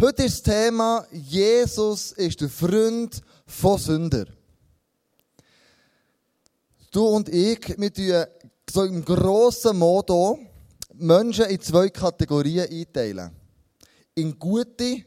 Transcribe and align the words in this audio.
Heute 0.00 0.22
ist 0.22 0.46
das 0.46 0.54
Thema, 0.54 1.06
Jesus 1.12 2.12
ist 2.12 2.40
der 2.40 2.48
Freund 2.48 3.20
von 3.46 3.76
Sünder. 3.76 4.24
Du 6.90 7.04
und 7.06 7.28
ich, 7.28 7.76
wir 7.76 7.92
tun 7.92 8.24
so 8.70 8.84
im 8.84 9.04
grossen 9.04 9.76
Modo 9.76 10.38
Menschen 10.94 11.44
in 11.46 11.60
zwei 11.60 11.90
Kategorien 11.90 12.66
einteilen. 12.70 13.30
In 14.14 14.38
gute 14.38 15.04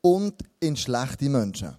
und 0.00 0.42
in 0.58 0.76
schlechte 0.76 1.28
Menschen. 1.28 1.76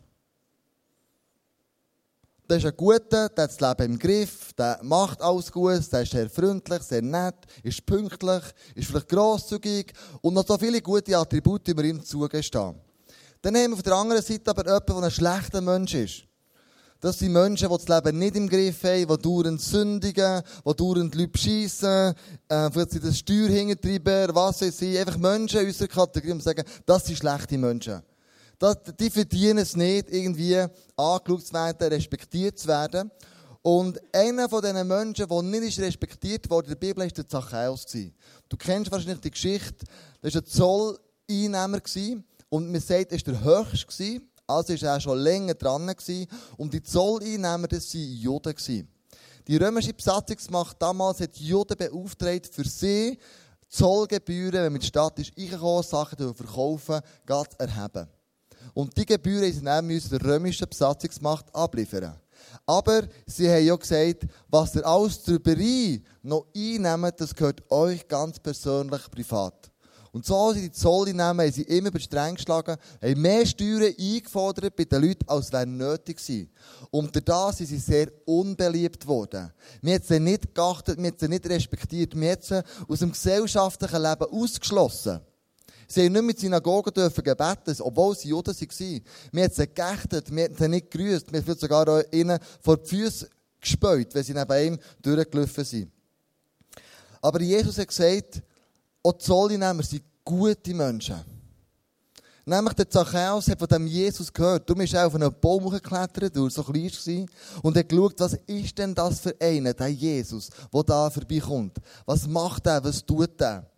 Das 2.53 2.63
ist 2.63 2.69
ein 2.69 2.77
Guter, 2.77 2.99
der 3.09 3.23
hat 3.23 3.37
das 3.39 3.59
Leben 3.59 3.93
im 3.93 3.97
Griff, 3.97 4.53
der 4.53 4.79
macht 4.83 5.19
alles 5.23 5.51
gut, 5.51 5.91
der 5.91 6.01
ist 6.03 6.11
sehr 6.11 6.29
freundlich, 6.29 6.83
sehr 6.83 7.01
nett, 7.01 7.33
ist 7.63 7.83
pünktlich, 7.83 8.43
ist 8.75 8.89
vielleicht 8.89 9.09
grosszügig 9.09 9.91
und 10.21 10.35
noch 10.35 10.45
so 10.45 10.55
viele 10.59 10.79
gute 10.79 11.17
Attribute, 11.17 11.65
die 11.65 11.75
wir 11.75 11.85
ihm 11.85 12.05
zugestehen. 12.05 12.75
Dann 13.41 13.55
haben 13.55 13.71
wir 13.71 13.73
auf 13.73 13.81
der 13.81 13.95
anderen 13.95 14.21
Seite 14.21 14.51
aber 14.51 14.65
jemanden, 14.65 14.85
der 14.85 15.03
ein 15.03 15.09
schlechter 15.09 15.61
Mensch 15.61 15.95
ist. 15.95 16.25
Das 16.99 17.17
sind 17.17 17.33
Menschen, 17.33 17.69
die 17.69 17.75
das 17.75 17.87
Leben 17.87 18.19
nicht 18.19 18.35
im 18.35 18.47
Griff 18.47 18.83
haben, 18.83 19.07
die 19.07 19.21
dauernd 19.23 19.59
sündigen, 19.59 20.43
die 20.63 20.75
dauernd 20.75 21.15
Leute 21.15 21.27
beschissen, 21.29 22.13
äh, 22.49 22.69
vielleicht 22.71 22.91
sind 22.91 23.03
das 23.03 23.17
Steuerhintertreiber, 23.17 24.35
was 24.35 24.61
weiß 24.61 24.79
ich. 24.83 24.99
Einfach 24.99 25.17
Menschen 25.17 25.61
in 25.61 25.67
unserer 25.69 25.87
Kategorie, 25.87 26.35
die 26.35 26.41
sagen, 26.41 26.63
das 26.85 27.05
sind 27.05 27.17
schlechte 27.17 27.57
Menschen. 27.57 28.03
Das, 28.59 28.77
die 28.99 29.09
verdienen 29.09 29.59
es 29.59 29.75
nicht, 29.75 30.09
irgendwie 30.09 30.65
angeschaut 30.95 31.45
zu 31.45 31.53
werden, 31.53 31.87
respektiert 31.89 32.59
zu 32.59 32.67
werden. 32.67 33.11
Und 33.61 33.99
einer 34.13 34.49
von 34.49 34.61
diesen 34.61 34.87
Menschen, 34.87 35.27
der 35.27 35.41
nicht 35.41 35.79
respektiert 35.79 36.49
wurde 36.49 36.67
in 36.67 36.73
der 36.73 36.87
Bibel, 36.87 37.03
war 37.03 37.09
der 37.09 37.27
Zachäus. 37.27 37.85
Du 38.49 38.57
kennst 38.57 38.91
wahrscheinlich 38.91 39.21
die 39.21 39.31
Geschichte. 39.31 39.85
Das 40.21 40.33
war 40.35 40.41
ein 40.41 40.45
Zolleinnehmer. 41.27 42.23
Und 42.49 42.71
man 42.71 42.81
sagt, 42.81 43.11
er 43.11 43.25
war 43.25 43.33
der 43.33 43.43
Höchste. 43.43 44.21
Also 44.45 44.73
war 44.81 44.95
er 44.95 44.99
schon 44.99 45.17
länger 45.17 45.53
dran. 45.53 45.93
Und 46.57 46.73
die 46.73 46.83
Zolleinnehmer, 46.83 47.67
das 47.67 47.93
waren 47.93 48.13
Juden. 48.13 48.89
Die 49.47 49.57
römische 49.57 49.93
Besatzungsmacht 49.93 50.81
damals 50.81 51.19
hat 51.19 51.37
Juden 51.37 51.77
beauftragt, 51.77 52.53
für 52.53 52.63
sie 52.63 53.17
Zollgebühren, 53.67 54.53
wenn 54.53 54.73
man 54.73 54.75
in 54.75 54.81
die 54.81 54.87
Stadt 54.87 55.17
ist, 55.19 55.37
reingekommen, 55.37 55.83
Sachen 55.83 56.35
verkaufen, 56.35 57.01
zu 57.27 57.45
erheben. 57.57 58.07
Und 58.73 58.95
die 58.97 59.05
Gebühren 59.05 59.51
sie 59.51 59.61
dann 59.61 59.85
müssen 59.85 60.09
der 60.09 60.23
römischen 60.23 60.67
Besatzungsmacht 60.67 61.53
abliefern. 61.53 62.15
Aber 62.65 63.03
sie 63.25 63.49
haben 63.49 63.65
ja 63.65 63.75
gesagt, 63.75 64.25
was 64.49 64.75
ihr 64.75 64.85
alles 64.85 65.23
darüber 65.23 65.55
noch 66.21 66.47
einnehmt, 66.55 67.19
das 67.19 67.35
gehört 67.35 67.61
euch 67.69 68.07
ganz 68.07 68.39
persönlich 68.39 69.09
privat. 69.11 69.71
Und 70.13 70.27
so 70.27 70.53
sind 70.53 70.61
die 70.61 70.71
Zolleinnehmer, 70.71 71.43
haben 71.43 71.51
sie 71.51 71.63
immer 71.63 71.87
über 71.87 71.99
streng 71.99 72.35
geschlagen, 72.35 72.77
haben 73.01 73.21
mehr 73.21 73.47
Steuern 73.47 73.95
eingefordert 73.99 74.75
bei 74.75 74.85
den 74.85 75.01
Leuten, 75.01 75.27
als 75.27 75.51
wäre 75.51 75.65
nötig 75.65 76.17
gewesen. 76.17 76.51
Und 76.91 77.15
dadurch 77.15 77.55
sind 77.55 77.67
sie 77.67 77.79
sehr 77.79 78.11
unbeliebt 78.25 79.07
worden. 79.07 79.51
Wir 79.81 79.95
haben 79.95 80.03
sie 80.07 80.19
nicht 80.19 80.53
geachtet, 80.53 80.99
wir 80.99 81.09
haben 81.09 81.17
sie 81.19 81.27
nicht 81.27 81.49
respektiert, 81.49 82.15
wir 82.15 82.31
haben 82.31 82.41
sie 82.41 82.63
aus 82.87 82.99
dem 82.99 83.11
gesellschaftlichen 83.11 84.03
Leben 84.03 84.25
ausgeschlossen. 84.29 85.19
Sie 85.93 86.05
haben 86.05 86.13
nicht 86.13 86.23
mit 86.23 86.39
Synagogen 86.39 86.91
dürfen 86.91 87.23
gebeten, 87.23 87.75
obwohl 87.81 88.15
sie 88.17 88.29
Juden 88.29 88.55
waren. 88.55 89.01
Wir 89.31 89.43
haben 89.43 89.53
sie 89.53 89.67
geächtet, 89.67 90.35
wir 90.35 90.45
haben 90.45 90.55
sie 90.57 90.67
nicht 90.67 90.89
grüßt, 90.89 91.31
wir 91.31 91.41
haben 91.41 91.57
sogar 91.59 92.13
ihnen 92.13 92.39
vor 92.61 92.77
die 92.77 92.89
Füße 92.89 93.29
gespäut, 93.61 94.07
wenn 94.13 94.23
sie 94.23 94.33
neben 94.33 94.73
ihm 94.73 94.79
durchgelaufen 95.01 95.63
sind. 95.63 95.91
Aber 97.21 97.39
Jesus 97.41 97.77
hat 97.77 97.89
gesagt, 97.89 98.41
auch 99.03 99.13
die 99.13 99.23
Zolleinnehmer 99.23 99.83
sind 99.83 100.03
gute 100.25 100.73
Menschen. 100.73 101.21
Nämlich 102.45 102.73
der 102.73 102.89
Zachäus 102.89 103.47
hat 103.47 103.59
von 103.59 103.67
dem 103.67 103.87
Jesus 103.87 104.33
gehört. 104.33 104.67
Du 104.69 104.75
bist 104.75 104.95
auch 104.95 105.05
auf 105.05 105.15
einen 105.15 105.33
Baum 105.39 105.69
geklettert, 105.69 106.35
du 106.35 106.49
so 106.49 106.63
klein 106.63 106.85
warst, 106.85 107.07
und 107.61 107.77
hat 107.77 107.87
geschaut, 107.87 108.19
was 108.19 108.33
ist 108.47 108.77
denn 108.77 108.95
das 108.95 109.19
für 109.19 109.35
einer, 109.39 109.73
der 109.73 109.87
Jesus, 109.89 110.49
der 110.73 110.83
da 110.83 111.09
vorbeikommt. 111.09 111.77
Was 112.05 112.27
macht 112.27 112.65
er, 112.65 112.83
was 112.83 113.05
tut 113.05 113.39
er? 113.39 113.69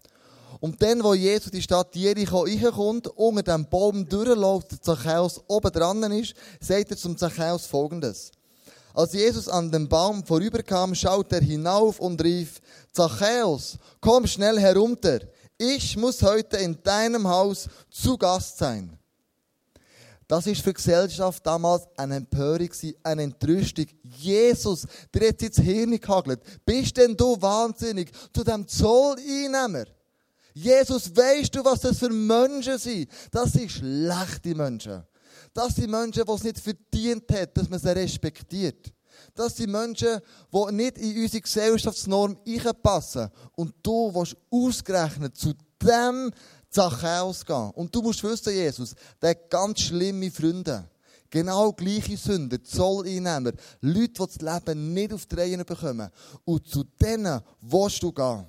Und 0.59 0.81
dann, 0.81 1.03
wo 1.03 1.13
Jesus 1.13 1.47
in 1.47 1.53
die 1.53 1.61
Stadt 1.61 1.95
Jericho 1.95 2.41
reinkommt, 2.41 3.07
unter 3.07 3.43
dem 3.43 3.67
Baum 3.69 4.07
durchläuft, 4.07 4.71
der 4.71 4.81
Zachäus 4.81 5.41
oben 5.47 5.71
dran 5.71 6.11
ist, 6.11 6.33
sagt 6.59 6.91
er 6.91 6.97
zum 6.97 7.17
Zachäus 7.17 7.65
folgendes. 7.65 8.31
Als 8.93 9.13
Jesus 9.13 9.49
an 9.49 9.71
dem 9.71 9.89
Baum 9.89 10.23
vorüberkam, 10.23 10.95
schaut 10.95 11.33
er 11.33 11.41
hinauf 11.41 11.99
und 11.99 12.23
rief, 12.23 12.61
Zachäus, 12.93 13.77
komm 13.99 14.25
schnell 14.25 14.57
herunter. 14.57 15.19
Ich 15.57 15.97
muss 15.97 16.21
heute 16.21 16.57
in 16.57 16.81
deinem 16.81 17.27
Haus 17.27 17.67
zu 17.89 18.17
Gast 18.17 18.57
sein. 18.57 18.97
Das 20.27 20.47
ist 20.47 20.61
für 20.61 20.71
die 20.71 20.75
Gesellschaft 20.75 21.45
damals 21.45 21.83
eine 21.97 22.15
Empörung, 22.15 22.69
eine 23.03 23.23
Entrüstung. 23.23 23.85
Jesus, 24.01 24.87
der 25.13 25.29
hat 25.29 25.41
ins 25.41 25.57
Hirn 25.57 25.99
gehagelt. 25.99 26.41
Bist 26.65 26.97
denn 26.97 27.15
du 27.15 27.39
wahnsinnig 27.39 28.11
zu 28.33 28.43
dem 28.43 28.67
Zolleinnehmer? 28.67 29.85
Jesus, 30.57 31.13
weißt 31.13 31.53
du, 31.53 31.65
was 31.65 31.81
das 31.81 31.99
für 31.99 32.09
Menschen 32.09 32.77
sind? 32.77 33.09
Das 33.29 33.51
sind 33.51 33.69
schlechte 33.69 34.55
Menschen. 34.55 35.03
Das 35.53 35.75
sind 35.75 35.91
Menschen, 35.91 36.23
die 36.25 36.31
es 36.31 36.43
nicht 36.43 36.59
verdient 36.59 37.29
haben, 37.29 37.51
dass 37.53 37.69
man 37.69 37.79
sie 37.79 37.89
respektiert. 37.89 38.93
Das 39.33 39.57
sind 39.57 39.71
Menschen, 39.71 40.19
die 40.53 40.73
nicht 40.73 40.97
in 40.97 41.23
unsere 41.23 41.41
Gesellschaftsnorm 41.41 42.37
einpassen. 42.47 43.29
Und 43.57 43.75
du 43.83 44.13
willst 44.13 44.37
ausgerechnet 44.49 45.35
zu 45.35 45.53
dem 45.81 46.31
Zachäus 46.69 47.45
gehen. 47.45 47.71
Und 47.71 47.93
du 47.93 48.01
musst 48.01 48.23
wissen, 48.23 48.53
Jesus, 48.53 48.95
der 49.21 49.31
hat 49.31 49.49
ganz 49.49 49.81
schlimme 49.81 50.31
Freunde. 50.31 50.89
Genau 51.29 51.73
gleiche 51.73 52.15
Sünder, 52.15 52.63
Zolleinnehmer, 52.63 53.51
Leute, 53.81 54.07
die 54.07 54.37
das 54.37 54.37
Leben 54.37 54.93
nicht 54.93 55.11
auf 55.11 55.25
die 55.25 55.35
Reihe 55.35 55.65
bekommen. 55.65 56.09
Und 56.45 56.65
zu 56.65 56.85
denen 57.01 57.41
willst 57.59 58.01
du 58.03 58.13
gehen. 58.13 58.45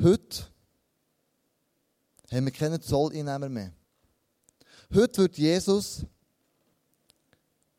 Heute 0.00 0.44
haben 2.30 2.44
wir 2.44 2.52
keinen 2.52 2.80
Zolleinnehmer 2.80 3.48
mehr. 3.48 3.72
Heute 4.94 5.22
wird 5.22 5.36
Jesus 5.36 6.06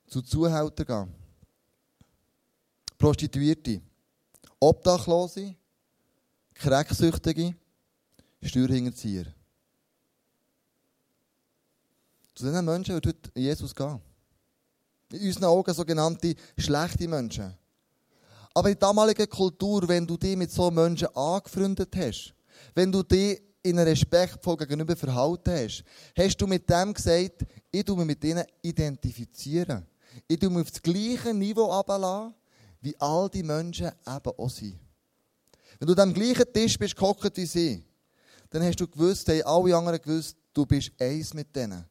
zu 0.06 0.22
Zuhältern 0.22 0.85
gehen. 0.85 1.16
Prostituierte, 2.97 3.81
Obdachlose, 4.59 5.56
Krecksüchtige, 6.56 7.56
Steuerhinterzieher. 8.41 9.34
Zu 12.35 12.44
diesen 12.44 12.66
Menschen 12.66 12.96
wird 12.96 13.08
heute 13.08 13.31
Jesus 13.34 13.74
gehen. 13.74 14.02
In 15.13 15.25
unseren 15.25 15.46
Augen 15.46 15.74
sogenannte 15.74 16.35
schlechte 16.58 17.08
Menschen. 17.08 17.58
Aber 18.53 18.69
in 18.69 18.77
der 18.77 18.87
damaligen 18.87 19.29
Kultur, 19.29 19.87
wenn 19.87 20.05
du 20.05 20.17
dich 20.17 20.35
mit 20.35 20.51
so 20.51 20.71
Menschen 20.71 21.07
angefreundet 21.15 21.95
hast, 21.95 22.33
wenn 22.73 22.91
du 22.91 23.03
dich 23.03 23.41
in 23.61 23.77
einem 23.77 23.87
respektvoll 23.87 24.57
gegenüber 24.57 24.95
verhalten 24.95 25.51
hast, 25.51 25.83
hast 26.17 26.37
du 26.37 26.47
mit 26.47 26.69
dem 26.69 26.93
gesagt, 26.93 27.45
ich 27.71 27.83
tue 27.83 27.97
mich 27.97 28.05
mit 28.05 28.23
ihnen 28.23 28.45
identifizieren. 28.61 29.85
Ich 30.27 30.39
tue 30.39 30.49
mich 30.49 30.61
auf 30.61 30.71
das 30.71 30.81
gleiche 30.81 31.33
Niveau 31.33 31.71
ablassen, 31.71 32.33
wie 32.81 32.95
all 32.99 33.29
die 33.29 33.43
Menschen 33.43 33.87
eben 33.87 34.33
auch 34.37 34.49
sind. 34.49 34.79
Wenn 35.77 35.87
du 35.87 36.01
am 36.01 36.13
gleichen 36.13 36.51
Tisch 36.51 36.77
bist, 36.77 36.95
gehockt 36.95 37.37
wie 37.37 37.45
sie, 37.45 37.83
dann 38.49 38.63
hast 38.63 38.79
du 38.79 38.87
gewusst, 38.87 39.27
haben 39.29 39.43
alle 39.43 39.75
anderen 39.75 40.01
gewusst, 40.01 40.35
du 40.53 40.66
bist 40.66 40.91
eins 40.99 41.33
mit 41.33 41.55
denen. 41.55 41.85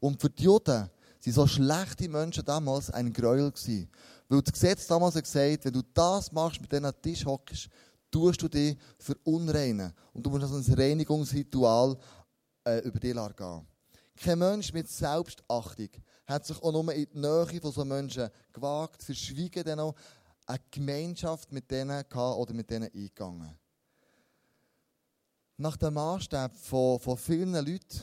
Und 0.00 0.20
für 0.20 0.30
die 0.30 0.44
Juden 0.44 0.90
sind 1.20 1.32
so 1.32 1.46
schlechte 1.46 2.08
Menschen 2.08 2.44
damals 2.44 2.90
ein 2.90 3.12
Gräuel 3.12 3.50
gewesen. 3.50 3.88
Weil 4.28 4.42
das 4.42 4.52
Gesetz 4.52 4.86
damals 4.86 5.14
hat 5.14 5.24
gesagt, 5.24 5.64
wenn 5.64 5.72
du 5.72 5.82
das 5.92 6.32
machst, 6.32 6.60
mit 6.60 6.72
denen 6.72 6.92
Tisch 7.02 7.24
hockst, 7.24 7.68
tust 8.10 8.40
du 8.42 8.48
dich 8.48 8.76
verunreinen. 8.98 9.92
Und 10.12 10.24
du 10.24 10.30
musst 10.30 10.44
also 10.44 10.56
ein 10.56 10.78
Reinigungsritual 10.78 11.96
äh, 12.64 12.78
über 12.78 12.98
dich 12.98 13.14
gehen. 13.14 13.66
Kein 14.16 14.38
Mensch 14.38 14.72
mit 14.72 14.88
Selbstachtung 14.88 15.88
hat 16.26 16.46
sich 16.46 16.62
auch 16.62 16.72
nur 16.72 16.92
in 16.92 17.06
die 17.12 17.18
Nähe 17.18 17.60
von 17.60 17.72
so 17.72 17.84
Menschen 17.84 18.30
gewagt, 18.52 19.02
verschwiegen 19.02 19.64
dann 19.64 19.80
auch 19.80 19.94
eine 20.46 20.60
Gemeinschaft 20.70 21.50
mit 21.52 21.70
denen 21.70 22.04
gehabt 22.08 22.38
oder 22.38 22.54
mit 22.54 22.70
denen 22.70 22.90
eingegangen. 22.94 23.58
Nach 25.56 25.76
dem 25.76 25.94
Maßstab 25.94 26.56
von, 26.56 26.98
von 26.98 27.16
vielen 27.16 27.54
Leuten 27.54 28.02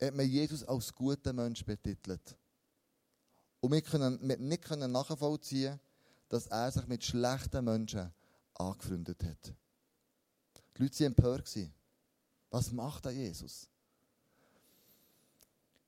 hat 0.00 0.14
man 0.14 0.28
Jesus 0.28 0.64
als 0.64 0.94
guten 0.94 1.36
Mensch 1.36 1.64
betitelt. 1.64 2.36
Und 3.64 3.72
wir 3.72 3.80
können 3.80 4.18
nicht 4.20 4.62
können 4.62 4.92
nachvollziehen, 4.92 5.80
dass 6.28 6.48
er 6.48 6.70
sich 6.70 6.86
mit 6.86 7.02
schlechten 7.02 7.64
Menschen 7.64 8.12
angefreundet 8.52 9.24
hat. 9.24 9.54
Die 10.76 10.82
Leute 10.82 11.00
waren 11.00 11.06
empört. 11.06 11.58
Was 12.50 12.70
macht 12.70 13.06
da 13.06 13.10
Jesus? 13.10 13.66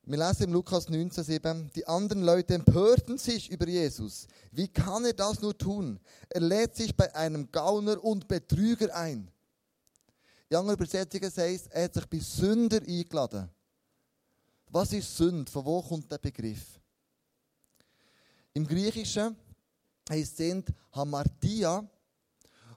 Wir 0.05 0.17
lesen 0.17 0.45
im 0.45 0.55
Lukas 0.55 0.89
19,7, 0.89 1.71
die 1.75 1.87
anderen 1.87 2.23
Leute 2.23 2.55
empörten 2.55 3.19
sich 3.19 3.51
über 3.51 3.69
Jesus. 3.69 4.27
Wie 4.53 4.69
kann 4.69 5.05
er 5.05 5.13
das 5.13 5.43
nur 5.43 5.59
tun? 5.59 6.01
Er 6.31 6.41
lädt 6.41 6.77
sich 6.77 6.97
bei 6.97 7.15
einem 7.15 7.53
Gauner 7.53 8.03
und 8.03 8.27
Betrüger 8.27 8.97
ein. 8.97 9.31
In 10.49 10.57
anderen 10.57 10.79
Übersetzungen 10.79 11.31
es, 11.31 11.67
er 11.67 11.85
hat 11.85 11.93
sich 11.93 12.07
bei 12.07 12.21
Sünder 12.21 12.81
eingeladen. 12.81 13.51
Was 14.71 14.95
ist 14.95 15.15
Sünde? 15.15 15.53
Von 15.53 15.67
wo 15.67 15.83
kommt 15.83 16.11
der 16.11 16.17
Begriff? 16.17 16.81
Im 18.57 18.67
Griechischen 18.67 19.37
heisst 20.09 20.41
es 20.41 20.65
Hamartia. 20.91 21.87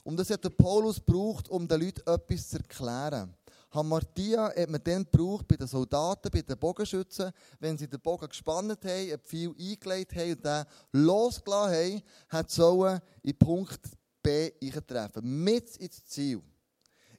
Und 0.02 0.18
das 0.18 0.28
hat 0.28 0.44
der 0.44 0.50
Paulus 0.50 0.96
gebraucht, 0.96 1.48
um 1.48 1.66
den 1.66 1.80
Leuten 1.80 2.02
etwas 2.06 2.50
zu 2.50 2.58
erklären. 2.58 3.34
Hamartia 3.70 4.52
hat 4.54 4.68
man 4.68 4.84
dann 4.84 5.08
gebraucht 5.10 5.48
bei 5.48 5.56
den 5.56 5.66
Soldaten, 5.66 6.30
bei 6.30 6.42
den 6.42 6.58
Bogenschützen, 6.58 7.32
wenn 7.60 7.78
sie 7.78 7.88
den 7.88 7.98
Bogen 7.98 8.28
gespannt 8.28 8.84
haben, 8.84 9.10
ein 9.10 9.18
Pfeil 9.20 9.54
eingelegt 9.58 10.14
haben 10.14 10.32
und 10.32 10.44
den 10.44 10.64
losgelassen 10.92 11.74
haben, 11.74 12.02
hat 12.28 12.50
sollen 12.50 13.00
in 13.22 13.38
Punkt 13.38 13.80
B 14.22 14.52
eintreffen. 14.62 15.42
Mit 15.42 15.78
ins 15.78 16.04
Ziel. 16.04 16.42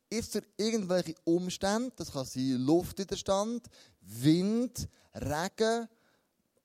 Ist 0.08 0.36
er 0.36 0.44
irgendwelche 0.56 1.16
Umstände, 1.24 1.94
das 1.96 2.12
kann 2.12 2.26
sein 2.26 2.58
Luftwiderstand, 2.58 3.66
Wind, 4.02 4.88
Regen, 5.16 5.88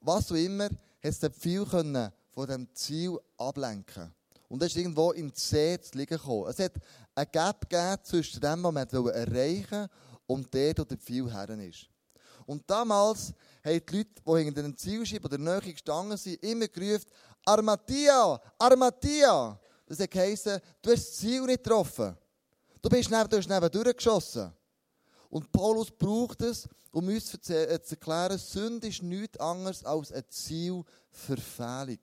was 0.00 0.30
auch 0.30 0.36
immer, 0.36 0.68
es 1.06 1.20
Pfeil 1.20 1.64
können 1.64 2.12
von 2.30 2.46
dem 2.46 2.68
Ziel 2.74 3.18
ablenken 3.38 4.12
Und 4.48 4.60
er 4.62 4.66
ist 4.66 4.76
irgendwo 4.76 5.12
in 5.12 5.32
C 5.32 5.78
zu 5.80 5.96
liegen 5.96 6.16
gekommen. 6.16 6.48
Es 6.48 6.58
hat 6.58 6.72
ein 7.14 7.26
Gap 7.30 7.68
gegeben 7.68 7.98
zwischen 8.02 8.40
dem, 8.40 8.62
was 8.62 8.72
man 8.72 8.88
erreichen 8.88 9.70
wollte, 9.70 9.90
und 10.26 10.52
der, 10.52 10.74
wo 10.76 10.84
der 10.84 10.98
Pfeil 10.98 11.32
her 11.32 11.48
ist. 11.60 11.86
Und 12.46 12.68
damals 12.68 13.32
haben 13.64 13.80
die 13.88 13.96
Leute, 13.96 14.10
die 14.26 14.44
hinter 14.44 14.62
dem 14.62 14.76
Zielscheibe 14.76 15.26
oder 15.26 15.38
Nähe 15.38 15.72
gestanden 15.72 16.16
sind, 16.16 16.42
immer 16.42 16.68
gerufen, 16.68 17.06
Armatia, 17.44 18.40
Armatia. 18.58 19.58
Das 19.86 19.98
heisst, 20.00 20.46
du 20.46 20.50
hast 20.50 20.62
das 20.82 21.16
Ziel 21.16 21.42
nicht 21.42 21.62
getroffen. 21.62 22.16
Du 22.82 22.88
bist 22.88 23.10
neben, 23.10 23.28
du 23.28 23.36
hast 23.36 23.48
neben 23.48 23.70
durchgeschossen. 23.70 24.52
Und 25.30 25.50
Paulus 25.52 25.90
braucht 25.90 26.42
es, 26.42 26.68
um 26.92 27.08
uns 27.08 27.36
zu 27.40 27.54
erklären, 27.54 28.38
Sünde 28.38 28.88
ist 28.88 29.02
nichts 29.02 29.38
anderes 29.38 29.84
als 29.84 30.12
eine 30.12 30.26
Zielverfehlung. 30.28 31.98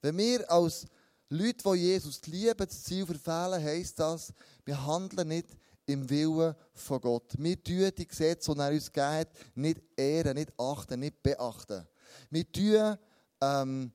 Wenn 0.00 0.16
wir 0.16 0.50
als 0.50 0.86
Leute, 1.28 1.70
die 1.72 1.78
Jesus 1.78 2.26
lieben, 2.26 2.56
das 2.56 2.82
Ziel 2.84 3.04
verfehlen, 3.04 3.62
heisst 3.62 3.98
das, 3.98 4.32
wir 4.64 4.86
handeln 4.86 5.28
nicht 5.28 5.56
im 5.86 6.08
Willen 6.08 6.54
von 6.74 7.00
Gott. 7.00 7.34
Wir 7.38 7.62
tun 7.62 7.90
die 7.96 8.06
Gesetze, 8.06 8.54
die 8.54 8.60
er 8.60 8.70
uns 8.70 8.92
gegeben 8.92 9.30
nicht 9.54 9.80
ehren, 9.96 10.34
nicht 10.34 10.52
achten, 10.58 11.00
nicht 11.00 11.22
beachten. 11.22 11.86
Wir 12.30 12.50
tun 12.50 12.98
ähm, 13.40 13.92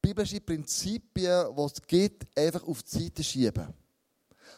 biblische 0.00 0.40
Prinzipien, 0.40 1.54
die 1.56 1.62
es 1.62 1.82
gibt, 1.86 2.38
einfach 2.38 2.64
auf 2.64 2.82
die 2.82 2.98
Seite 2.98 3.22
schieben. 3.22 3.68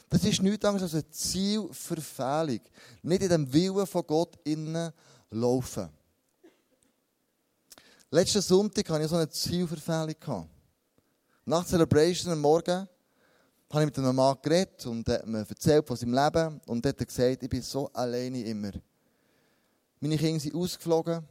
Das 0.08 0.24
ist 0.24 0.42
nichts 0.42 0.64
anderes 0.64 0.82
als 0.82 0.94
eine 0.94 1.10
Zielverfehlung. 1.10 2.60
Nicht 3.02 3.22
in 3.22 3.28
dem 3.28 3.52
Willen 3.52 3.86
von 3.86 4.06
Gott 4.06 4.38
innen 4.44 4.92
laufen. 5.30 5.88
Letzten 8.10 8.42
Sonntag 8.42 8.88
hatte 8.90 9.04
ich 9.04 9.08
so 9.08 9.16
eine 9.16 9.28
Zielverfehlung. 9.28 10.48
Nach 11.44 11.66
Celebration 11.66 12.32
am 12.32 12.40
Morgen 12.40 12.88
habe 13.70 13.84
ich 13.84 13.86
mit 13.86 13.98
einem 13.98 14.14
Mann 14.14 14.36
geredet 14.42 14.84
und 14.86 15.08
er 15.08 15.20
hat 15.20 15.26
mir 15.26 15.38
erzählt 15.48 15.86
von 15.86 15.96
seinem 15.96 16.14
Leben 16.14 16.60
und 16.66 16.84
hat 16.84 16.98
gesagt, 16.98 17.42
ich 17.42 17.48
bin 17.48 17.62
so 17.62 17.90
alleine 17.92 18.44
immer. 18.44 18.72
Meine 19.98 20.18
Kinder 20.18 20.40
sind 20.40 20.54
ausgeflogen. 20.54 21.26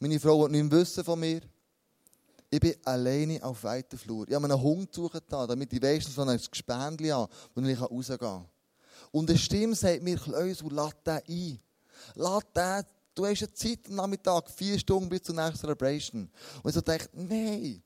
Meine 0.00 0.18
Frau 0.18 0.44
hat 0.44 0.50
nichts 0.50 0.70
wissen 0.70 1.04
von 1.04 1.20
mir. 1.20 1.40
Ich 2.52 2.58
bin 2.58 2.74
alleine 2.84 3.42
auf 3.44 3.62
weiter 3.62 3.96
Flur. 3.96 4.26
Ich 4.28 4.34
habe 4.34 4.44
einen 4.44 4.60
Hund 4.60 4.92
suchen, 4.92 5.20
damit 5.28 5.72
ich 5.72 5.80
wenigstens 5.80 6.16
so 6.16 6.22
ein 6.22 6.36
Gespendli 6.50 7.08
habe, 7.08 7.32
wo 7.54 7.60
ich 7.60 7.80
rausgehen 7.80 8.18
kann. 8.18 8.44
Und 9.12 9.30
eine 9.30 9.38
Stimme 9.38 9.76
sagt 9.76 10.02
mir, 10.02 10.16
Kleusel, 10.16 10.68
lass 10.72 10.94
den 11.06 11.20
ein. 11.28 11.60
Lass 12.16 12.42
den, 12.54 12.84
du 13.14 13.26
hast 13.26 13.42
eine 13.42 13.54
Zeit 13.54 13.78
am 13.88 13.94
Nachmittag, 13.94 14.50
vier 14.50 14.78
Stunden 14.80 15.08
bis 15.08 15.22
zur 15.22 15.36
nächsten 15.36 15.58
Celebration. 15.58 16.28
Und 16.62 16.68
ich 16.68 16.74
so 16.74 16.80
dachte, 16.80 17.08
nein. 17.12 17.82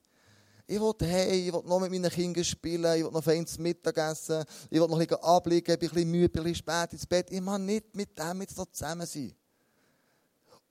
Ich 0.67 0.81
will 0.81 0.93
hey, 0.99 1.47
ich 1.47 1.53
will 1.53 1.61
noch 1.63 1.79
mit 1.79 1.91
meinen 1.91 2.09
Kindern 2.09 2.43
spielen, 2.43 2.97
ich 2.97 3.03
will 3.03 3.11
noch 3.11 3.23
feines 3.23 3.59
Mittag 3.59 3.97
essen, 3.97 4.43
ich 4.71 4.79
will 4.79 4.87
noch 4.87 4.99
ein 4.99 5.05
bisschen 5.05 5.23
abliegen, 5.23 5.77
bin 5.77 5.89
ein 5.89 5.93
bisschen 5.93 6.09
müde, 6.09 6.29
bin 6.29 6.41
ein 6.41 6.43
bisschen 6.45 6.55
spät 6.55 6.93
ins 6.93 7.05
Bett. 7.05 7.29
Ich 7.29 7.39
mag 7.39 7.61
nicht 7.61 7.95
mit 7.95 8.17
dem 8.17 8.41
jetzt 8.41 8.57
noch 8.57 8.65
zusammen 8.71 9.05
sein. 9.05 9.31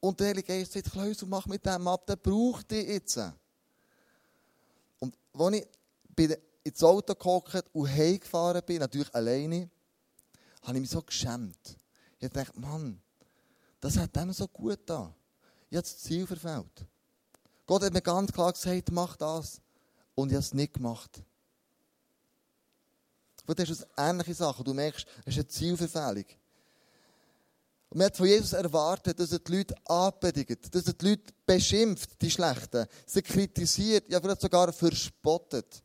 Und 0.00 0.18
der 0.18 0.28
Heilige 0.28 0.48
Geist 0.48 0.72
sagt, 0.72 0.90
Kleusel, 0.90 1.28
mach 1.28 1.46
mit 1.46 1.64
dem 1.64 1.86
ab, 1.86 2.04
der 2.06 2.16
braucht 2.16 2.72
dich 2.72 2.88
jetzt. 2.88 3.20
Als 5.34 5.56
ich 6.16 6.38
ins 6.64 6.82
Auto 6.82 7.14
gehockt 7.14 7.64
und 7.72 7.88
heimgefahren 7.88 8.62
bin, 8.64 8.78
natürlich 8.78 9.14
alleine, 9.14 9.70
habe 10.62 10.78
ich 10.78 10.82
mich 10.82 10.90
so 10.90 11.02
geschämt. 11.02 11.78
Ich 12.18 12.30
dachte, 12.30 12.58
Mann, 12.58 13.00
das 13.80 13.98
hat 13.98 14.16
dem 14.16 14.32
so 14.32 14.48
gut 14.48 14.80
da. 14.86 15.14
Ich 15.68 15.76
habe 15.76 15.82
das 15.82 15.98
Ziel 15.98 16.26
verfehlt. 16.26 16.86
Gott 17.66 17.82
hat 17.82 17.92
mir 17.92 18.00
ganz 18.00 18.32
klar 18.32 18.52
gesagt, 18.52 18.90
mach 18.90 19.16
das. 19.16 19.60
Und 20.14 20.28
ich 20.28 20.34
habe 20.34 20.44
es 20.44 20.54
nicht 20.54 20.74
gemacht. 20.74 21.22
Ist 23.46 23.86
eine 23.96 24.10
ähnliche 24.10 24.34
Sache. 24.34 24.64
Du 24.64 24.72
merkst, 24.72 25.06
es 25.26 25.34
ist 25.34 25.38
eine 25.38 25.48
Zielverfehlung. 25.48 26.24
Man 27.96 28.06
hat 28.06 28.16
von 28.16 28.26
Jesus 28.26 28.52
erwartet, 28.52 29.20
dass 29.20 29.30
er 29.30 29.38
die 29.38 29.56
Leute 29.56 29.74
anpredigt, 29.84 30.74
dass 30.74 30.84
er 30.88 30.94
die 30.94 31.10
Leute 31.10 31.32
beschimpft, 31.46 32.20
die 32.20 32.30
Schlechten, 32.30 32.88
sie 33.06 33.22
kritisiert, 33.22 34.10
ja 34.10 34.20
vielleicht 34.20 34.40
sogar 34.40 34.72
verspottet. 34.72 35.80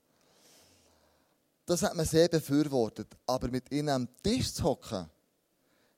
Das 1.68 1.84
hat 1.84 1.94
man 1.94 2.08
sehr 2.08 2.28
befürwortet. 2.28 3.16
Aber 3.28 3.48
mit 3.50 3.72
ihnen 3.72 3.90
am 3.90 4.08
Tisch 4.24 4.52
zu 4.52 4.64
hocken, 4.64 5.08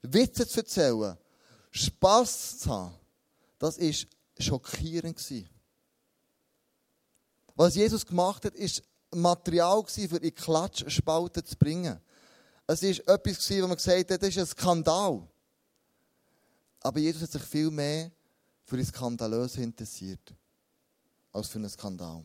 Witze 0.02 0.46
zu 0.46 0.60
erzählen, 0.60 1.18
Spass 1.72 2.60
zu 2.60 2.70
haben, 2.70 2.94
das 3.58 3.80
war 3.80 3.94
schockierend. 4.38 5.18
Was 7.56 7.76
Jesus 7.76 8.06
gemacht 8.06 8.44
hat, 8.44 8.56
ist 8.56 8.84
Material 9.12 9.82
für 9.86 10.20
die 10.20 10.32
Klatschspalten 10.32 11.46
zu 11.46 11.56
bringen. 11.56 12.02
Es 12.68 12.84
war 12.84 13.16
etwas, 13.16 13.50
wo 13.50 13.68
man 13.68 13.78
gesagt 13.78 14.12
hat, 14.12 14.22
das 14.22 14.30
ist 14.30 14.40
ein 14.40 14.46
Skandal. 14.46 15.26
Aber 16.82 17.00
Jesus 17.00 17.22
hat 17.24 17.32
sich 17.32 17.44
viel 17.44 17.70
mehr 17.70 18.12
für 18.64 18.78
das 18.78 18.88
Skandalöse 18.88 19.62
interessiert, 19.62 20.34
als 21.32 21.48
für 21.48 21.60
einen 21.60 21.70
Skandal. 21.70 22.24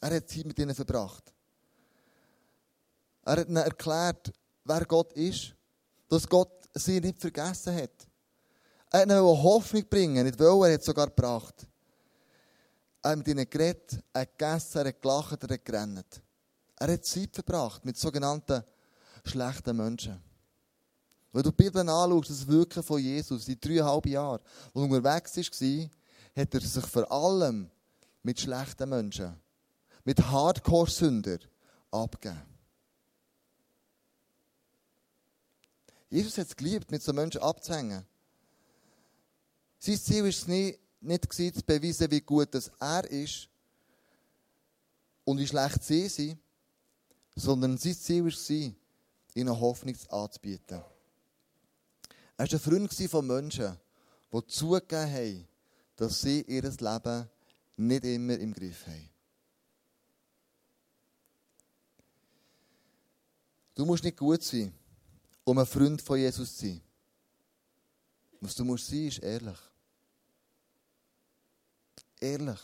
Er 0.00 0.16
hat 0.16 0.28
Zeit 0.28 0.46
mit 0.46 0.58
ihnen 0.58 0.74
verbracht. 0.74 1.32
Er 3.22 3.36
hat 3.36 3.48
ihnen 3.48 3.56
erklärt, 3.56 4.32
wer 4.64 4.84
Gott 4.86 5.12
ist, 5.12 5.54
dass 6.08 6.28
Gott 6.28 6.68
sie 6.74 7.00
nicht 7.00 7.20
vergessen 7.20 7.76
hat. 7.76 8.08
Er 8.90 9.00
hat 9.00 9.08
ihnen 9.08 9.22
Hoffnung 9.22 9.84
bringen, 9.88 10.24
nicht 10.24 10.38
weil 10.38 10.70
er 10.70 10.74
hat 10.74 10.82
sogar 10.82 11.06
gebracht. 11.06 11.66
Er 13.02 13.10
hat 13.10 13.18
mit 13.18 13.28
ihnen 13.28 13.48
geredet, 13.48 14.02
er 14.12 14.22
hat 14.22 14.38
gegessen, 14.38 14.78
er 14.78 14.88
hat 14.88 15.00
gelacht, 15.00 15.42
er 15.42 15.54
hat 15.54 15.64
gerannt. 15.64 16.22
Er 16.76 16.92
hat 16.92 17.04
Zeit 17.04 17.34
verbracht 17.34 17.84
mit 17.84 17.96
sogenannten 17.96 18.64
schlechten 19.24 19.76
Menschen. 19.76 20.29
Wenn 21.32 21.42
du 21.42 21.50
die 21.50 21.62
Bibel 21.62 21.88
anschaust, 21.88 22.30
das 22.30 22.46
Wirken 22.46 22.82
von 22.82 23.00
Jesus, 23.00 23.44
die 23.44 23.58
dreieinhalb 23.58 24.06
Jahre, 24.06 24.40
wo 24.74 24.80
er 24.80 24.90
unterwegs 24.90 25.36
war, 25.36 25.90
hat 26.36 26.54
er 26.54 26.60
sich 26.60 26.86
vor 26.86 27.10
allem 27.10 27.70
mit 28.22 28.40
schlechten 28.40 28.88
Menschen, 28.88 29.34
mit 30.04 30.20
Hardcore-Sündern 30.20 31.40
abgegeben. 31.90 32.42
Jesus 36.08 36.36
hat 36.38 36.48
es 36.48 36.56
geliebt, 36.56 36.90
mit 36.90 37.02
so 37.02 37.12
Menschen 37.12 37.40
abzuhängen. 37.40 38.04
Sein 39.78 39.98
Ziel 39.98 40.22
war 40.22 40.28
es 40.28 40.48
nicht, 40.48 40.80
nicht 41.00 41.32
zu 41.32 41.62
beweisen, 41.64 42.10
wie 42.10 42.20
gut 42.20 42.52
das 42.52 42.70
er 42.80 43.08
ist 43.08 43.48
und 45.24 45.38
wie 45.38 45.46
schlecht 45.46 45.84
sie 45.84 46.08
sind, 46.08 46.38
sondern 47.36 47.78
sein 47.78 47.94
Ziel 47.94 48.24
war 48.24 48.28
es, 48.28 48.50
ihnen 48.50 49.60
Hoffnung 49.60 49.96
anzubieten. 50.08 50.82
Er 52.40 52.46
war 52.46 52.54
ein 52.54 52.58
Freund 52.58 53.10
von 53.10 53.26
Menschen, 53.26 53.76
die 54.32 54.46
zugegeben 54.46 55.12
haben, 55.12 55.48
dass 55.94 56.22
sie 56.22 56.40
ihr 56.40 56.62
Leben 56.62 57.28
nicht 57.76 58.04
immer 58.06 58.38
im 58.38 58.54
Griff 58.54 58.86
haben. 58.86 59.10
Du 63.74 63.84
musst 63.84 64.04
nicht 64.04 64.16
gut 64.16 64.42
sein, 64.42 64.72
um 65.44 65.58
ein 65.58 65.66
Freund 65.66 66.00
von 66.00 66.18
Jesus 66.18 66.56
zu 66.56 66.64
sein. 66.64 66.80
Was 68.40 68.54
du 68.54 68.64
musst 68.64 68.86
sein, 68.86 69.08
ist 69.08 69.18
ehrlich. 69.18 69.58
Ehrlich. 72.20 72.60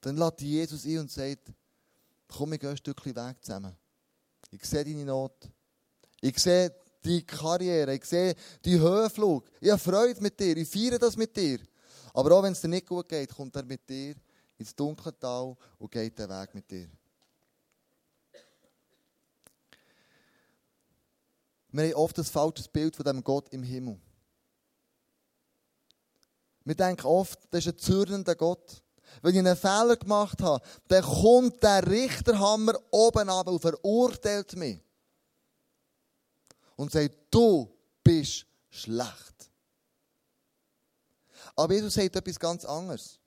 Dann 0.00 0.16
lädt 0.16 0.40
Jesus 0.40 0.84
ein 0.86 0.98
und 0.98 1.10
sagt, 1.12 1.52
komm, 2.26 2.50
wir 2.50 2.58
gehen 2.58 2.70
ein 2.70 2.76
Stückchen 2.76 3.14
Weg 3.14 3.36
zusammen. 3.44 3.76
Ich 4.50 4.64
sehe 4.64 4.84
deine 4.84 5.04
Not. 5.04 5.48
Ich 6.20 6.36
sehe 6.40 6.81
die 7.04 7.24
Karriere, 7.24 7.94
ich 7.94 8.04
sehe 8.04 8.34
die 8.64 8.78
Höhenflug. 8.78 9.44
Ich 9.60 9.70
habe 9.70 9.78
Freude 9.78 10.20
mit 10.20 10.38
dir, 10.38 10.56
ich 10.56 10.68
feiere 10.68 10.98
das 10.98 11.16
mit 11.16 11.36
dir. 11.36 11.58
Aber 12.14 12.36
auch 12.36 12.42
wenn 12.42 12.52
es 12.52 12.60
dir 12.60 12.68
nicht 12.68 12.86
gut 12.86 13.08
geht, 13.08 13.34
kommt 13.34 13.56
er 13.56 13.64
mit 13.64 13.88
dir 13.88 14.14
ins 14.58 14.74
dunkle 14.74 15.18
Tal 15.18 15.56
und 15.78 15.90
geht 15.90 16.18
den 16.18 16.28
Weg 16.28 16.54
mit 16.54 16.70
dir. 16.70 16.88
Wir 21.72 21.84
haben 21.84 21.94
oft 21.94 22.18
ein 22.18 22.24
falsches 22.24 22.68
Bild 22.68 22.94
von 22.94 23.04
dem 23.04 23.24
Gott 23.24 23.48
im 23.48 23.62
Himmel. 23.62 23.98
Wir 26.64 26.74
denken 26.74 27.06
oft, 27.06 27.38
das 27.50 27.66
ist 27.66 27.74
ein 27.74 27.78
zürnender 27.78 28.34
Gott. 28.34 28.82
Wenn 29.20 29.32
ich 29.32 29.38
einen 29.38 29.56
Fehler 29.56 29.96
gemacht 29.96 30.40
habe, 30.42 30.64
dann 30.88 31.02
kommt 31.02 31.62
der 31.62 31.86
Richterhammer 31.86 32.74
oben 32.90 33.28
ab 33.28 33.48
und 33.48 33.60
verurteilt 33.60 34.54
mich. 34.56 34.80
Und 36.82 36.90
sagt, 36.90 37.14
du 37.30 37.72
bist 38.02 38.44
schlecht. 38.68 39.48
Aber 41.54 41.72
Jesus 41.72 41.94
sagt 41.94 42.16
etwas 42.16 42.40
ganz 42.40 42.64
anderes. 42.64 43.20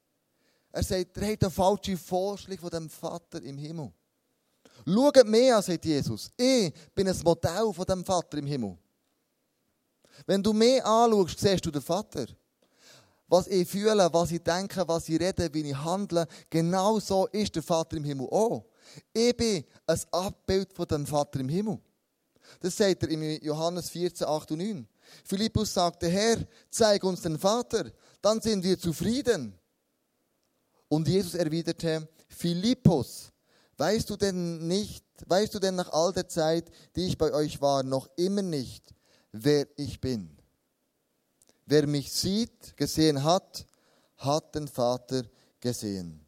Er 0.73 0.83
sagt, 0.83 1.15
er 1.15 1.31
hat 1.31 1.41
einen 1.41 1.51
falschen 1.53 1.97
Vorschlag 1.97 2.59
von 2.59 2.69
dem 2.69 2.89
Vater 2.89 3.41
im 3.41 3.57
Himmel. 3.57 3.93
Schaut 4.85 5.25
mir 5.25 5.55
an, 5.55 5.63
sagt 5.63 5.85
Jesus. 5.85 6.29
Ich 6.35 6.73
bin 6.93 7.07
ein 7.07 7.17
Modell 7.23 7.71
von 7.73 7.85
dem 7.85 8.03
Vater 8.03 8.39
im 8.39 8.45
Himmel. 8.45 8.77
Wenn 10.25 10.43
du 10.43 10.51
mich 10.51 10.83
anschaust, 10.83 11.39
siehst 11.39 11.65
du 11.65 11.71
den 11.71 11.81
Vater. 11.81 12.25
Was 13.29 13.47
ich 13.47 13.69
fühle, 13.69 14.09
was 14.11 14.31
ich 14.31 14.43
denke, 14.43 14.85
was 14.85 15.07
ich 15.07 15.17
rede, 15.17 15.49
wie 15.53 15.69
ich 15.69 15.77
handle, 15.77 16.27
genau 16.49 16.99
so 16.99 17.27
ist 17.27 17.55
der 17.55 17.63
Vater 17.63 17.95
im 17.95 18.03
Himmel 18.03 18.27
auch. 18.27 18.65
Ich 19.13 19.37
bin 19.37 19.63
ein 19.87 20.01
Abbild 20.11 20.73
von 20.73 20.87
dem 20.87 21.05
Vater 21.05 21.39
im 21.39 21.47
Himmel. 21.47 21.79
Das 22.59 22.77
sagt 22.77 23.03
er 23.03 23.09
in 23.09 23.41
Johannes 23.43 23.89
14, 23.89 24.27
8 24.27 24.51
und 24.51 24.57
9. 24.59 24.87
Philippus 25.23 25.73
sagte, 25.73 26.07
Herr, 26.07 26.37
zeig 26.69 27.03
uns 27.03 27.21
den 27.21 27.37
Vater, 27.37 27.91
dann 28.21 28.41
sind 28.41 28.63
wir 28.63 28.79
zufrieden. 28.79 29.57
Und 30.87 31.07
Jesus 31.07 31.35
erwiderte, 31.35 32.07
Philippus, 32.27 33.31
weißt 33.77 34.09
du 34.09 34.15
denn 34.15 34.67
nicht, 34.67 35.05
weißt 35.25 35.53
du 35.53 35.59
denn 35.59 35.75
nach 35.75 35.91
all 35.91 36.11
der 36.13 36.27
Zeit, 36.27 36.69
die 36.95 37.07
ich 37.07 37.17
bei 37.17 37.33
euch 37.33 37.61
war, 37.61 37.83
noch 37.83 38.09
immer 38.15 38.41
nicht, 38.41 38.93
wer 39.31 39.67
ich 39.77 39.99
bin? 39.99 40.37
Wer 41.65 41.87
mich 41.87 42.11
sieht, 42.11 42.77
gesehen 42.77 43.23
hat, 43.23 43.65
hat 44.17 44.53
den 44.55 44.67
Vater 44.67 45.23
gesehen. 45.59 46.25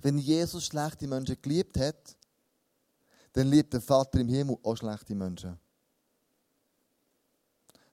Wenn 0.00 0.18
Jesus 0.18 0.66
schlechte 0.66 1.06
Menschen 1.06 1.40
geliebt 1.40 1.78
hat, 1.78 2.16
dann 3.34 3.48
liebt 3.48 3.72
der 3.72 3.80
Vater 3.80 4.20
im 4.20 4.28
Himmel 4.28 4.56
auch 4.62 4.76
schlechte 4.76 5.14
Menschen. 5.14 5.58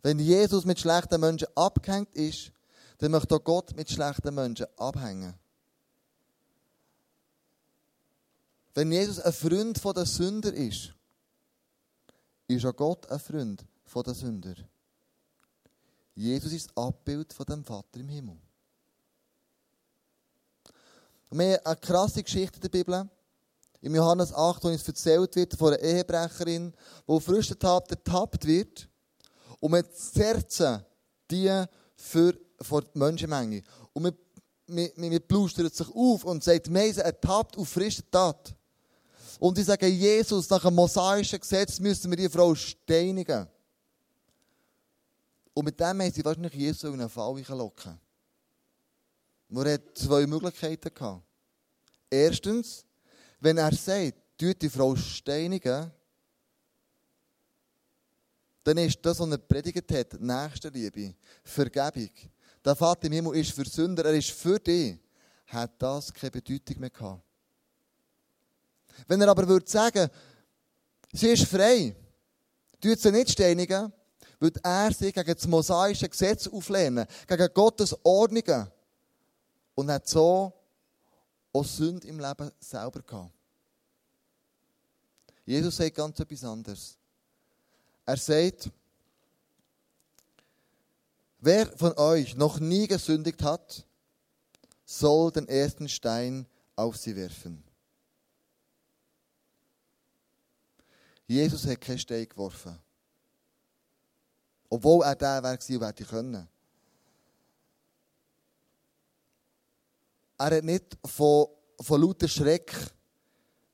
Wenn 0.03 0.19
Jesus 0.19 0.65
mit 0.65 0.79
schlechten 0.79 1.19
Menschen 1.19 1.47
abgehängt 1.55 2.15
ist, 2.15 2.51
dann 2.99 3.11
möchte 3.11 3.35
auch 3.35 3.43
Gott 3.43 3.75
mit 3.75 3.89
schlechten 3.89 4.33
Menschen 4.33 4.67
abhängen. 4.77 5.33
Wenn 8.75 8.91
Jesus 8.91 9.19
ein 9.19 9.33
Freund 9.33 9.83
der 9.83 10.05
Sünder 10.05 10.53
ist, 10.53 10.93
ist 12.47 12.65
auch 12.65 12.75
Gott 12.75 13.09
ein 13.09 13.19
Freund 13.19 13.65
der 13.93 14.13
Sünder. 14.13 14.55
Jesus 16.13 16.51
ist 16.53 16.69
das 16.69 16.77
Abbild 16.77 17.33
von 17.33 17.45
dem 17.47 17.63
Vater 17.63 17.99
im 17.99 18.09
Himmel. 18.09 18.37
Und 21.29 21.39
wir 21.39 21.53
haben 21.53 21.65
eine 21.65 21.75
krasse 21.77 22.21
Geschichte 22.21 22.57
in 22.57 22.61
der 22.61 22.69
Bibel. 22.69 23.09
Im 23.81 23.95
Johannes 23.95 24.31
8, 24.31 24.63
wo 24.63 24.67
uns 24.67 24.87
erzählt 24.87 25.35
wird 25.35 25.55
von 25.55 25.73
einer 25.73 25.81
Ehebrecherin, 25.81 26.73
die 27.07 27.19
frisch 27.19 27.49
ertappt 27.49 28.45
wird 28.45 28.87
und 29.59 29.71
man 29.71 29.83
zerrt 29.91 30.85
die 31.29 31.65
für, 31.95 32.37
vor 32.61 32.81
die 32.81 32.97
Menschenmenge. 32.97 33.63
Und 33.93 34.03
man, 34.03 34.13
man, 34.67 34.89
man 34.95 35.21
plustert 35.27 35.73
sich 35.73 35.87
auf 35.89 36.23
und 36.23 36.43
sagt, 36.43 36.69
Meise 36.69 37.03
ertappt 37.03 37.57
auf 37.57 37.69
frische 37.69 38.09
Tat. 38.09 38.55
Und 39.39 39.57
die 39.57 39.63
sagen, 39.63 39.91
Jesus, 39.91 40.49
nach 40.49 40.63
einem 40.63 40.75
mosaischen 40.75 41.39
Gesetz 41.39 41.79
müssen 41.79 42.11
wir 42.11 42.17
die 42.17 42.29
Frau 42.29 42.53
steinigen. 42.53 43.47
Und 45.53 45.65
mit 45.65 45.79
dem 45.79 46.01
haben 46.01 46.11
sie 46.11 46.23
wahrscheinlich 46.23 46.53
Jesus 46.53 46.83
in 46.83 46.99
einen 46.99 47.09
Fall 47.09 47.43
locken. 47.49 47.99
Er 49.49 49.73
hat 49.73 49.97
zwei 49.97 50.25
Möglichkeiten 50.27 50.93
gehabt. 50.93 51.23
Erstens, 52.09 52.85
wenn 53.41 53.57
er 53.57 53.73
sagt, 53.73 54.13
tut 54.37 54.61
die 54.61 54.69
Frau 54.69 54.95
steinigen, 54.95 55.91
dann 58.63 58.77
ist 58.77 58.99
das, 59.01 59.19
was 59.19 59.29
er 59.29 59.37
predigt 59.39 59.91
hat, 59.91 60.19
Nächstenliebe, 60.21 61.15
Vergebung. 61.43 62.11
Der 62.63 62.75
Vater 62.75 63.07
im 63.07 63.13
Himmel 63.13 63.37
ist 63.37 63.51
für 63.51 63.65
Sünder, 63.65 64.05
er 64.05 64.13
ist 64.13 64.29
für 64.29 64.59
dich, 64.59 64.97
hat 65.47 65.71
das 65.79 66.13
keine 66.13 66.31
Bedeutung 66.31 66.79
mehr 66.79 66.91
gehabt. 66.91 67.23
Wenn 69.07 69.21
er 69.21 69.29
aber 69.29 69.47
würde 69.47 69.67
sagen, 69.67 70.07
sie 71.11 71.29
ist 71.29 71.45
frei, 71.45 71.95
tut 72.79 72.99
sie 72.99 73.11
nicht 73.11 73.31
steinigen, 73.31 73.91
würde 74.39 74.59
er 74.63 74.93
sich 74.93 75.13
gegen 75.13 75.33
das 75.33 75.47
mosaische 75.47 76.07
Gesetz 76.07 76.47
auflehnen, 76.47 77.07
gegen 77.27 77.53
Gottes 77.53 77.95
Ordnungen 78.03 78.67
und 79.73 79.89
hat 79.89 80.07
so 80.07 80.53
auch 81.53 81.65
Sünde 81.65 82.07
im 82.07 82.19
Leben 82.19 82.51
selber 82.59 83.01
gehabt. 83.01 83.33
Jesus 85.45 85.77
sagt 85.77 85.95
ganz 85.95 86.19
etwas 86.19 86.43
anderes. 86.43 86.97
Er 88.05 88.17
sagt, 88.17 88.69
wer 91.39 91.65
von 91.77 91.97
euch 91.97 92.35
noch 92.35 92.59
nie 92.59 92.87
gesündigt 92.87 93.41
hat, 93.43 93.85
soll 94.85 95.31
den 95.31 95.47
ersten 95.47 95.89
Stein 95.89 96.45
auf 96.75 96.97
sie 96.97 97.15
werfen. 97.15 97.63
Jesus 101.27 101.65
hat 101.65 101.79
keinen 101.79 101.99
Stein 101.99 102.27
geworfen. 102.27 102.77
Obwohl 104.69 105.03
er 105.03 105.15
der 105.15 105.43
und 105.43 105.85
hätte 105.85 106.05
können. 106.05 106.47
Er 110.41 110.57
hat 110.57 110.63
nicht 110.63 110.97
von, 111.05 111.45
von 111.79 112.01
lauter 112.01 112.27
Schreck 112.27 112.73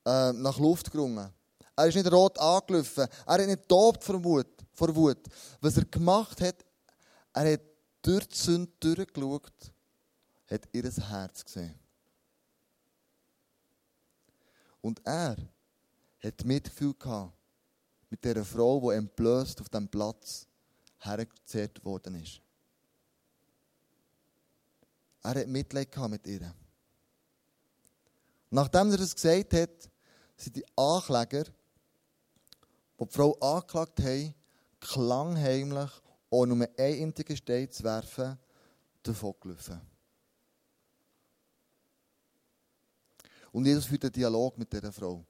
äh, 0.05 0.33
nach 0.33 0.59
Luft 0.59 0.91
gerungen. 0.91 1.33
Er 1.73 1.87
ist 1.87 1.95
nicht 1.95 2.11
rot 2.11 2.37
angelaufen. 2.37 3.07
Er 3.25 3.33
hat 3.33 3.47
nicht 3.47 3.69
tobt 3.69 4.03
vor 4.03 4.21
Wut, 4.21 4.65
vor 4.73 4.93
Wut. 4.93 5.29
Was 5.61 5.77
er 5.77 5.85
gemacht 5.85 6.41
hat, 6.41 6.65
er 7.31 7.53
hat 7.53 7.61
durch 8.01 8.27
die 8.27 8.37
Sünde 8.37 8.73
durchgeschaut, 8.81 9.71
hat 10.51 10.67
ihr 10.73 10.91
Herz 10.91 11.45
gesehen. 11.45 11.79
Und 14.81 14.99
er 15.05 15.37
hat 16.21 16.43
Mitgefühl 16.43 16.95
gehabt 16.95 17.33
mit 18.09 18.25
dieser 18.25 18.43
Frau, 18.43 18.81
die 18.81 18.97
entblößt 18.97 19.61
auf 19.61 19.69
dem 19.69 19.87
Platz 19.87 20.45
hergezerrt 20.99 21.81
worden 21.85 22.15
ist. 22.15 22.41
Er 25.23 25.41
hat 25.41 25.47
Mitleid 25.47 25.95
mit 26.09 26.25
ihr. 26.27 26.53
Nachdem 28.49 28.91
er 28.91 28.97
das 28.97 29.15
gesagt 29.15 29.53
hat, 29.53 29.89
sind 30.37 30.55
die 30.55 30.65
Ankläger 30.75 31.45
die 32.99 33.05
die 33.05 33.13
Frau 33.13 33.33
angeklagt 33.39 33.99
haben, 34.01 34.33
klangheimlich, 34.79 35.91
ohne 36.29 36.55
nur 36.55 36.67
einen 36.77 37.03
einzigen 37.03 37.37
Stein 37.37 37.71
zu 37.71 37.83
werfen, 37.83 38.37
davon 39.03 39.35
gelaufen. 39.39 39.81
Und 43.51 43.65
Jesus 43.65 43.85
führt 43.85 44.03
einen 44.03 44.13
Dialog 44.13 44.57
mit 44.57 44.71
dieser 44.71 44.91
Frau. 44.91 45.25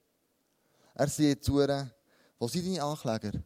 Er 0.94 1.08
sieht 1.08 1.44
zu 1.44 1.62
ihr, 1.62 1.94
wo 2.40 2.48
sind 2.48 2.66
deine 2.66 2.84
Ankläger? 2.84 3.44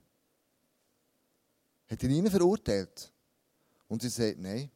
Hat 1.88 2.04
er 2.04 2.10
ihn 2.10 2.30
verurteilt? 2.30 3.12
Und 3.88 4.02
sie 4.02 4.10
sagt, 4.10 4.38
nein. 4.38 4.72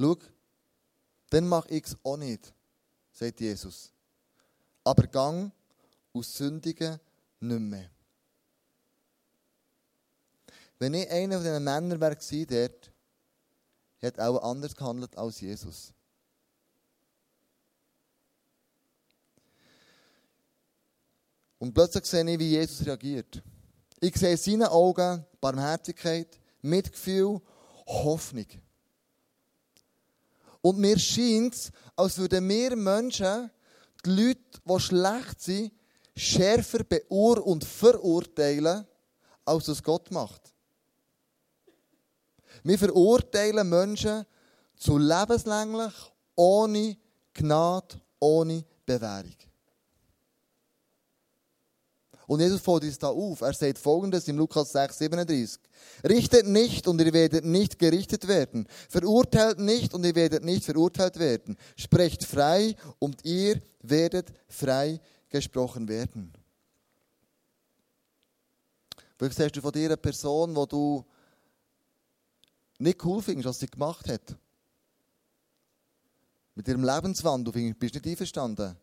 Schau, 0.00 0.16
dann 1.28 1.46
mache 1.46 1.68
ich 1.68 1.84
es 1.84 1.96
auch 2.02 2.16
nicht, 2.16 2.54
sagt 3.12 3.40
Jesus. 3.40 3.92
Aber 4.82 5.06
gang 5.06 5.52
aus 6.14 6.34
Sündigen 6.34 6.98
nicht 7.40 7.60
mehr. 7.60 7.90
Wenn 10.78 10.94
ich 10.94 11.10
einer 11.10 11.36
von 11.36 11.44
diesen 11.44 11.62
Männern 11.62 12.00
wäre 12.00 12.16
dort, 12.16 12.92
hätte 13.98 14.26
auch 14.26 14.42
anders 14.42 14.74
gehandelt 14.74 15.18
als 15.18 15.42
Jesus. 15.42 15.92
Und 21.58 21.74
plötzlich 21.74 22.06
sehe 22.06 22.24
ich, 22.30 22.38
wie 22.38 22.52
Jesus 22.52 22.86
reagiert. 22.86 23.42
Ich 24.00 24.16
sehe 24.16 24.30
in 24.30 24.38
seinen 24.38 24.62
Augen 24.62 25.26
Barmherzigkeit, 25.42 26.40
Mitgefühl, 26.62 27.42
Hoffnung. 27.86 28.46
Und 30.62 30.78
mir 30.78 30.98
scheint 30.98 31.54
es, 31.54 31.72
als 31.96 32.18
würden 32.18 32.48
wir 32.48 32.76
Menschen, 32.76 33.50
die 34.04 34.10
Leute, 34.10 34.60
die 34.64 34.80
schlecht 34.80 35.40
sind, 35.40 35.72
schärfer 36.16 36.84
beur- 36.84 37.46
und 37.46 37.64
verurteilen, 37.64 38.86
als 39.44 39.68
es 39.68 39.82
Gott 39.82 40.10
macht. 40.10 40.54
Wir 42.62 42.78
verurteilen 42.78 43.68
Menschen 43.68 44.26
zu 44.76 44.98
lebenslänglich, 44.98 45.94
ohne 46.34 46.96
Gnade, 47.32 48.00
ohne 48.18 48.64
Bewährung. 48.84 49.49
Und 52.30 52.38
Jesus 52.38 52.60
fordert 52.60 52.90
uns 52.90 52.98
da 53.00 53.08
auf. 53.08 53.40
Er 53.40 53.52
sagt 53.52 53.76
folgendes 53.76 54.28
im 54.28 54.38
Lukas 54.38 54.70
6, 54.70 54.98
37. 54.98 55.58
Richtet 56.08 56.46
nicht 56.46 56.86
und 56.86 57.00
ihr 57.00 57.12
werdet 57.12 57.44
nicht 57.44 57.76
gerichtet 57.76 58.28
werden. 58.28 58.68
Verurteilt 58.88 59.58
nicht 59.58 59.92
und 59.94 60.06
ihr 60.06 60.14
werdet 60.14 60.44
nicht 60.44 60.64
verurteilt 60.64 61.18
werden. 61.18 61.56
Sprecht 61.74 62.24
frei 62.24 62.76
und 63.00 63.24
ihr 63.24 63.60
werdet 63.82 64.32
frei 64.46 65.00
gesprochen 65.28 65.88
werden. 65.88 66.32
Vielleicht 69.18 69.36
siehst 69.36 69.56
du 69.56 69.60
von 69.60 69.72
dir 69.72 69.86
eine 69.86 69.96
Person, 69.96 70.54
die 70.54 70.68
du 70.68 71.04
nicht 72.78 73.04
cool 73.04 73.20
findest, 73.22 73.48
was 73.48 73.58
sie 73.58 73.66
gemacht 73.66 74.08
hat. 74.08 74.36
Mit 76.54 76.68
ihrem 76.68 76.84
Lebenswandel 76.84 77.74
bist 77.74 77.96
du 77.96 77.98
nicht 77.98 78.06
einverstanden. 78.06 78.76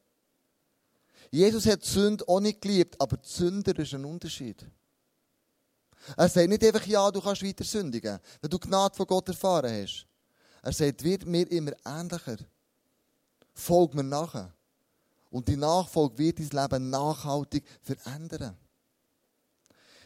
Jesus 1.30 1.66
hat 1.66 1.84
die 1.84 1.90
Sünde 1.90 2.28
auch 2.28 2.40
nicht 2.40 2.62
geliebt, 2.62 3.00
aber 3.00 3.18
die 3.18 3.28
Sünder 3.28 3.78
ist 3.78 3.94
ein 3.94 4.06
Unterschied. 4.06 4.66
Er 6.16 6.30
sagt 6.30 6.48
nicht 6.48 6.64
einfach, 6.64 6.86
ja, 6.86 7.12
du 7.12 7.22
kannst 7.22 7.44
weiter 7.44 7.64
sündigen, 7.64 8.20
wenn 8.42 8.50
du 8.50 8.60
Gnade 8.60 8.96
von 8.96 9.08
Gott 9.08 9.28
erfahren 9.28 9.84
hast. 9.84 10.06
Er 10.62 10.72
sagt, 10.72 11.04
wird 11.04 11.26
mir 11.26 11.50
immer 11.52 11.74
ähnlicher. 11.86 12.38
Folg 13.54 13.94
mir 13.94 14.04
nachher. 14.04 14.54
Und 15.30 15.48
die 15.48 15.58
Nachfolge 15.58 16.18
wird 16.18 16.40
dein 16.40 16.50
Leben 16.50 16.90
nachhaltig 16.90 17.66
verändern. 17.82 18.56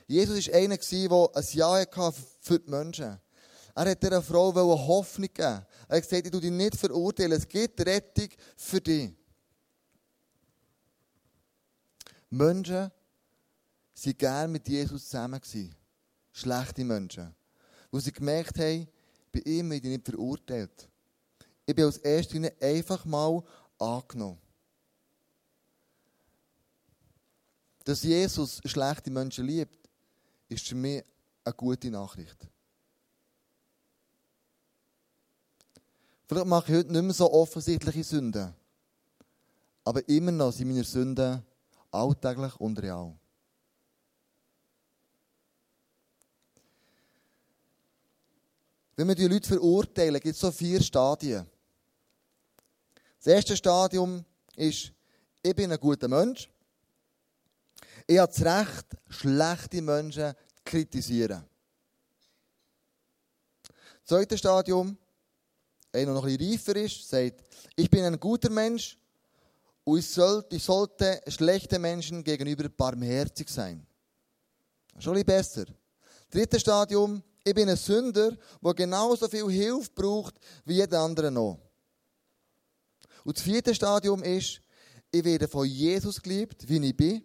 Jesus 0.07 0.47
war 0.47 0.55
einer, 0.55 0.77
der 0.77 1.35
ein 1.35 1.45
Ja 1.51 1.79
hatte 1.79 2.21
für 2.41 2.59
die 2.59 2.69
Menschen. 2.69 3.19
Er 3.73 3.89
hat 3.89 4.03
dieser 4.03 4.21
Frau 4.21 4.53
Hoffnung 4.53 5.29
geben. 5.33 5.65
Er 5.87 5.97
hat 5.97 6.03
gesagt, 6.03 6.25
ich 6.25 6.31
tue 6.31 6.41
dich 6.41 6.51
nicht 6.51 6.75
verurteilen. 6.75 7.31
Es 7.33 7.47
gibt 7.47 7.79
Rettung 7.85 8.29
für 8.57 8.81
dich. 8.81 9.13
Menschen 12.31 12.89
waren 14.03 14.17
gerne 14.17 14.47
mit 14.47 14.67
Jesus 14.67 15.07
zusammen. 15.07 15.41
Schlechte 16.31 16.83
Menschen. 16.83 17.35
Wo 17.91 17.99
sie 17.99 18.13
gemerkt 18.13 18.57
haben, 18.57 18.87
bei 19.31 19.39
ihm 19.41 19.69
werde 19.69 19.87
ich 19.87 19.97
nicht 19.97 20.05
verurteilt. 20.05 20.89
Ich 21.65 21.75
bin 21.75 21.85
als 21.85 21.97
Erste 21.97 22.53
einfach 22.61 23.03
mal 23.05 23.43
angenommen. 23.77 24.39
Dass 27.83 28.03
Jesus 28.03 28.61
schlechte 28.65 29.11
Menschen 29.11 29.45
liebt, 29.45 29.89
ist 30.47 30.67
für 30.67 30.75
mich 30.75 31.03
eine 31.43 31.53
gute 31.53 31.91
Nachricht. 31.91 32.47
Vielleicht 36.27 36.47
mache 36.47 36.71
ich 36.71 36.77
heute 36.77 36.91
nicht 36.93 37.01
mehr 37.01 37.13
so 37.13 37.31
offensichtliche 37.31 38.05
Sünden. 38.05 38.53
Aber 39.83 40.07
immer 40.07 40.31
noch 40.31 40.53
sind 40.53 40.69
meine 40.69 40.83
Sünden 40.83 41.43
alltäglich 41.91 42.55
und 42.59 42.81
real. 42.81 43.13
Wenn 48.95 49.07
wir 49.07 49.15
die 49.15 49.27
Leute 49.27 49.47
verurteilen, 49.47 50.21
gibt 50.21 50.35
es 50.35 50.39
so 50.39 50.51
vier 50.51 50.81
Stadien. 50.81 51.45
Das 53.17 53.27
erste 53.27 53.57
Stadium 53.57 54.23
ist, 54.55 54.91
ich 55.41 55.55
bin 55.55 55.71
ein 55.71 55.79
guter 55.79 56.07
Mensch. 56.07 56.49
Ich 58.05 58.19
habe 58.19 58.31
das 58.31 58.43
Recht, 58.43 58.85
schlechte 59.09 59.81
Menschen 59.81 60.31
zu 60.31 60.35
kritisieren. 60.65 61.43
Das 63.63 64.05
zweite 64.05 64.37
Stadium, 64.37 64.97
einer, 65.91 66.13
noch 66.13 66.25
ein 66.25 66.37
bisschen 66.37 66.53
reifer 66.53 66.75
ist, 66.77 67.09
sagt, 67.09 67.43
ich 67.75 67.89
bin 67.89 68.03
ein 68.03 68.19
guter 68.19 68.49
Mensch 68.49 68.97
ich 69.85 70.07
sollte, 70.07 71.21
schlechten 71.27 71.81
Menschen 71.81 72.23
gegenüber 72.23 72.69
barmherzig 72.69 73.49
sein. 73.49 73.85
Schon 74.99 75.17
ein 75.17 75.25
besser. 75.25 75.65
Drittes 76.29 76.61
Stadium, 76.61 77.23
ich 77.43 77.53
bin 77.53 77.69
ein 77.69 77.77
Sünder, 77.77 78.37
der 78.61 78.73
genauso 78.73 79.27
viel 79.27 79.49
Hilfe 79.49 79.89
braucht 79.93 80.35
wie 80.65 80.75
jeder 80.75 80.99
andere 81.01 81.31
noch. 81.31 81.59
Und 83.23 83.37
das 83.37 83.43
vierte 83.43 83.73
Stadium 83.73 84.23
ist, 84.23 84.61
ich 85.11 85.23
werde 85.23 85.47
von 85.47 85.67
Jesus 85.67 86.21
geliebt, 86.21 86.67
wie 86.67 86.85
ich 86.85 86.95
bin, 86.95 87.23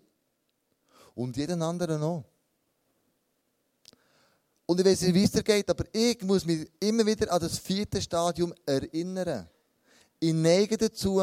und 1.15 1.37
jeden 1.37 1.63
anderen 1.63 2.01
noch. 2.01 2.25
Und 4.67 4.81
ich 4.81 4.87
weiß 4.87 5.03
nicht, 5.03 5.15
wie 5.15 5.25
es 5.25 5.31
dir 5.31 5.43
geht, 5.43 5.71
aber 5.71 5.85
ich 5.93 6.21
muss 6.23 6.45
mich 6.45 6.69
immer 6.81 7.07
wieder 7.07 7.33
an 7.33 7.41
das 7.41 7.59
vierte 7.59 8.03
Stadium 8.03 8.53
erinnern. 8.67 9.49
Ich 10.19 10.33
neige 10.33 10.77
dazu, 10.77 11.21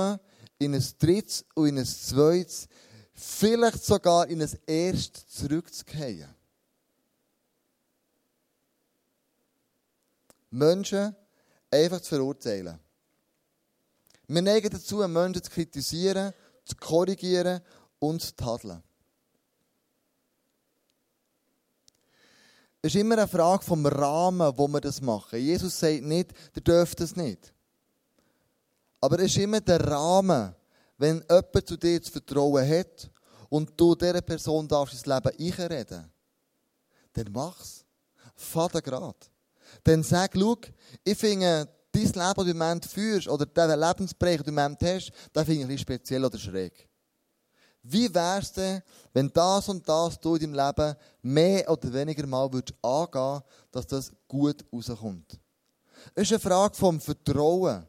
in 0.66 0.76
ein 0.76 0.86
drittes 1.00 1.46
und 1.56 1.68
in 1.68 1.80
ein 1.80 1.86
zweites, 1.86 2.68
vielleicht 3.14 3.84
sogar 3.84 4.28
in 4.28 4.42
ein 4.42 4.60
erstes 4.66 5.28
zurückzukehren. 5.28 6.34
Menschen 10.50 11.16
einfach 11.72 12.02
zu 12.02 12.10
verurteilen. 12.10 12.80
Wir 14.28 14.42
neigen 14.42 14.70
dazu, 14.70 14.98
Menschen 15.08 15.44
zu 15.44 15.52
kritisieren, 15.52 16.34
zu 16.64 16.76
korrigieren 16.76 17.62
und 18.00 18.22
zu 18.22 18.36
tadeln. 18.36 18.82
Es 22.82 22.94
ist 22.94 23.00
immer 23.00 23.18
eine 23.18 23.28
Frage 23.28 23.64
vom 23.64 23.86
Rahmen, 23.86 24.58
wo 24.58 24.68
wir 24.68 24.82
das 24.82 25.02
machen. 25.02 25.40
Jesus 25.40 25.80
sagt 25.80 26.04
nicht, 26.04 26.34
ihr 26.54 26.62
dürft 26.62 27.00
das 27.00 27.16
nicht. 27.16 27.54
Aber 29.04 29.20
es 29.20 29.36
ist 29.36 29.38
immer 29.40 29.60
der 29.60 29.86
Rahmen, 29.86 30.56
wenn 30.98 31.22
jemand 31.30 31.68
zu 31.68 31.76
dir 31.76 32.02
zu 32.02 32.10
vertrauen 32.10 32.66
hat 32.66 33.12
und 33.50 33.74
du 33.76 33.96
dieser 33.96 34.22
Person 34.22 34.66
darfst 34.66 34.94
ins 34.94 35.06
Leben 35.06 35.30
einreden, 35.38 36.10
dann 37.12 37.32
mach's. 37.34 37.84
Vater 38.34 38.82
grad. 38.82 39.30
Dann 39.84 40.04
sag, 40.04 40.32
schau, 40.34 40.56
ich 41.04 41.18
finde, 41.18 41.68
dein 41.92 42.02
Leben, 42.02 42.14
das 42.14 42.34
du 42.34 42.42
im 42.44 42.58
Moment 42.58 42.86
führst, 42.86 43.28
oder 43.28 43.46
den 43.46 43.78
Lebensbereich, 43.78 44.38
den 44.38 44.46
du 44.46 44.50
im 44.52 44.56
Moment 44.56 44.82
hast, 44.82 45.12
den 45.36 45.46
finde 45.46 45.54
ich 45.54 45.62
ein 45.64 45.68
bisschen 45.68 45.80
speziell 45.80 46.24
oder 46.24 46.38
schräg. 46.38 46.88
Wie 47.82 48.14
wär's 48.16 48.54
denn, 48.54 48.82
wenn 49.12 49.30
das 49.34 49.68
und 49.68 49.86
das 49.86 50.18
du 50.18 50.36
in 50.36 50.54
deinem 50.54 50.66
Leben 50.66 50.96
mehr 51.24 51.70
oder 51.70 51.92
weniger 51.92 52.26
mal 52.26 52.54
würdest 52.54 52.74
angehen, 52.82 53.42
dass 53.70 53.86
das 53.86 54.14
gut 54.30 54.64
rauskommt? 54.72 55.38
Es 56.16 56.24
ist 56.24 56.32
eine 56.32 56.40
Frage 56.40 56.76
vom 56.76 57.02
Vertrauen. 57.02 57.86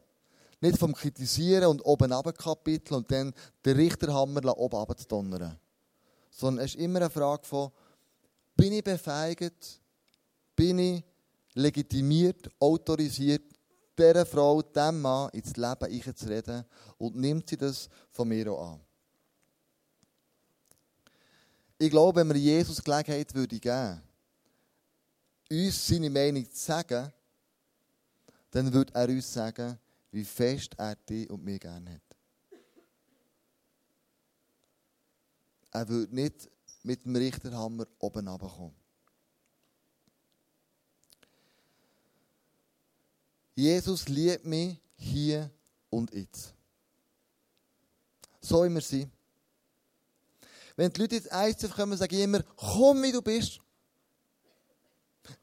Nicht 0.61 0.77
vom 0.77 0.93
Kritisieren 0.93 1.65
und 1.65 1.81
oben 1.81 2.11
Kapitel 2.33 2.95
und 2.95 3.11
dann 3.11 3.33
den 3.65 3.75
Richterhammer 3.75 4.57
oben 4.57 4.75
runter 4.75 5.59
Sondern 6.31 6.65
es 6.65 6.75
ist 6.75 6.81
immer 6.81 7.01
eine 7.01 7.09
Frage 7.09 7.45
von, 7.45 7.71
bin 8.55 8.73
ich 8.73 8.83
befähigt, 8.83 9.81
bin 10.55 10.79
ich 10.79 11.03
legitimiert, 11.53 12.49
autorisiert, 12.59 13.43
dieser 13.97 14.25
Frau, 14.25 14.61
diesem 14.61 15.01
Mann 15.01 15.29
ins 15.29 15.55
Leben 15.55 15.85
einzureden 15.85 16.65
und 16.97 17.15
nimmt 17.15 17.49
sie 17.49 17.57
das 17.57 17.89
von 18.11 18.27
mir 18.27 18.51
auch 18.51 18.73
an. 18.73 18.81
Ich 21.77 21.89
glaube, 21.89 22.19
wenn 22.19 22.29
wir 22.29 22.39
Jesus 22.39 22.83
Gelegenheit 22.83 23.33
würde 23.33 23.59
geben, 23.59 24.01
uns 25.51 25.87
seine 25.87 26.09
Meinung 26.09 26.49
zu 26.49 26.57
sagen, 26.57 27.11
dann 28.51 28.71
würde 28.71 28.93
er 28.93 29.09
uns 29.09 29.31
sagen, 29.31 29.77
wie 30.15 30.23
fest 30.23 30.73
er 30.77 30.95
dich 30.95 31.29
und 31.29 31.43
mich 31.43 31.59
gerne 31.59 31.95
hat. 31.95 32.17
Er 35.71 35.89
würde 35.89 36.15
nicht 36.15 36.49
mit 36.83 37.03
dem 37.03 37.17
Richterhammer 37.17 37.85
oben 37.99 38.25
runterkommen. 38.25 38.75
Jesus 43.55 44.07
liebt 44.07 44.45
mich 44.45 44.79
hier 44.95 45.51
und 45.89 46.13
jetzt. 46.13 46.53
So 48.39 48.63
immer 48.63 48.79
sein. 48.79 49.11
Wenn 50.77 50.93
die 50.93 51.01
Leute 51.01 51.15
jetzt 51.15 51.31
eins 51.31 51.69
kommen, 51.71 51.97
sage 51.97 52.15
ich 52.15 52.23
immer, 52.23 52.41
komm 52.55 53.03
wie 53.03 53.11
du 53.11 53.21
bist. 53.21 53.59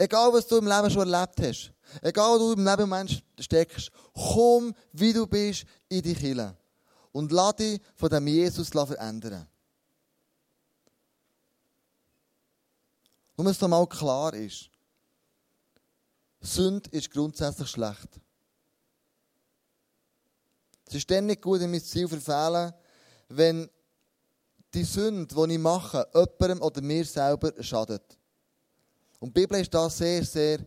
Egal, 0.03 0.33
was 0.33 0.49
du 0.49 0.57
im 0.57 0.67
Leben 0.67 0.91
schon 0.91 1.12
erlebt 1.12 1.41
hast. 1.41 1.73
Egal, 2.03 2.41
wo 2.41 2.55
du 2.55 2.61
im 2.61 2.67
Leben 2.67 2.88
Mensch 2.88 3.23
steckst. 3.38 3.93
Komm, 4.12 4.75
wie 4.93 5.12
du 5.12 5.29
bist, 5.29 5.65
in 5.88 6.03
die 6.03 6.12
Kirche. 6.12 6.57
Und 7.12 7.31
lass 7.31 7.55
dich 7.55 7.81
von 7.95 8.11
dem 8.11 8.27
Jesus 8.27 8.71
verändern. 8.71 9.47
Nur, 13.37 13.47
dass 13.47 13.62
es 13.62 13.69
mal 13.69 13.87
klar 13.87 14.35
ist. 14.35 14.71
Sünde 16.41 16.91
ist 16.91 17.12
grundsätzlich 17.12 17.69
schlecht. 17.69 18.21
Es 20.87 20.95
ist 20.97 21.09
dann 21.12 21.27
nicht 21.27 21.43
gut, 21.43 21.61
wir 21.61 21.79
das 21.79 21.88
Ziel 21.88 22.09
verfehlen, 22.09 22.73
wenn 23.29 23.71
die 24.75 24.83
Sünde, 24.83 25.33
die 25.33 25.53
ich 25.53 25.61
mache, 25.61 26.09
jemandem 26.12 26.61
oder 26.61 26.83
mir 26.83 27.05
selber 27.05 27.53
schadet. 27.62 28.19
Und 29.23 29.37
die 29.37 29.41
Bibel 29.43 29.61
ist 29.61 29.73
da 29.73 29.89
sehr, 29.89 30.25
sehr 30.25 30.59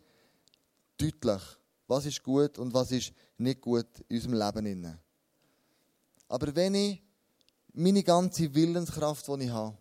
deutlich. 0.98 1.42
Was 1.88 2.06
ist 2.06 2.24
gut 2.24 2.58
und 2.58 2.74
was 2.74 2.90
ist 2.90 3.12
nicht 3.38 3.60
gut 3.60 3.86
in 4.08 4.16
unserem 4.16 4.34
Leben. 4.34 4.98
Aber 6.30 6.56
wenn 6.56 6.74
ich 6.76 7.04
meine 7.74 8.02
ganze 8.02 8.56
Willenskraft, 8.56 9.28
die 9.28 9.44
ich 9.44 9.50
habe, 9.50 9.78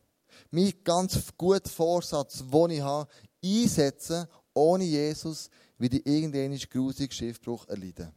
Mein 0.51 0.73
ganz 0.83 1.21
guter 1.39 1.71
Vorsatz, 1.71 2.43
den 2.51 2.71
ich 2.71 2.81
habe, 2.81 3.09
einsetzen, 3.45 4.27
ohne 4.53 4.83
Jesus, 4.83 5.49
wie 5.79 5.89
die 5.89 6.03
irgendeinen 6.05 6.59
grusigen 6.59 7.13
Schiffbruch 7.13 7.69
erleiden. 7.69 8.13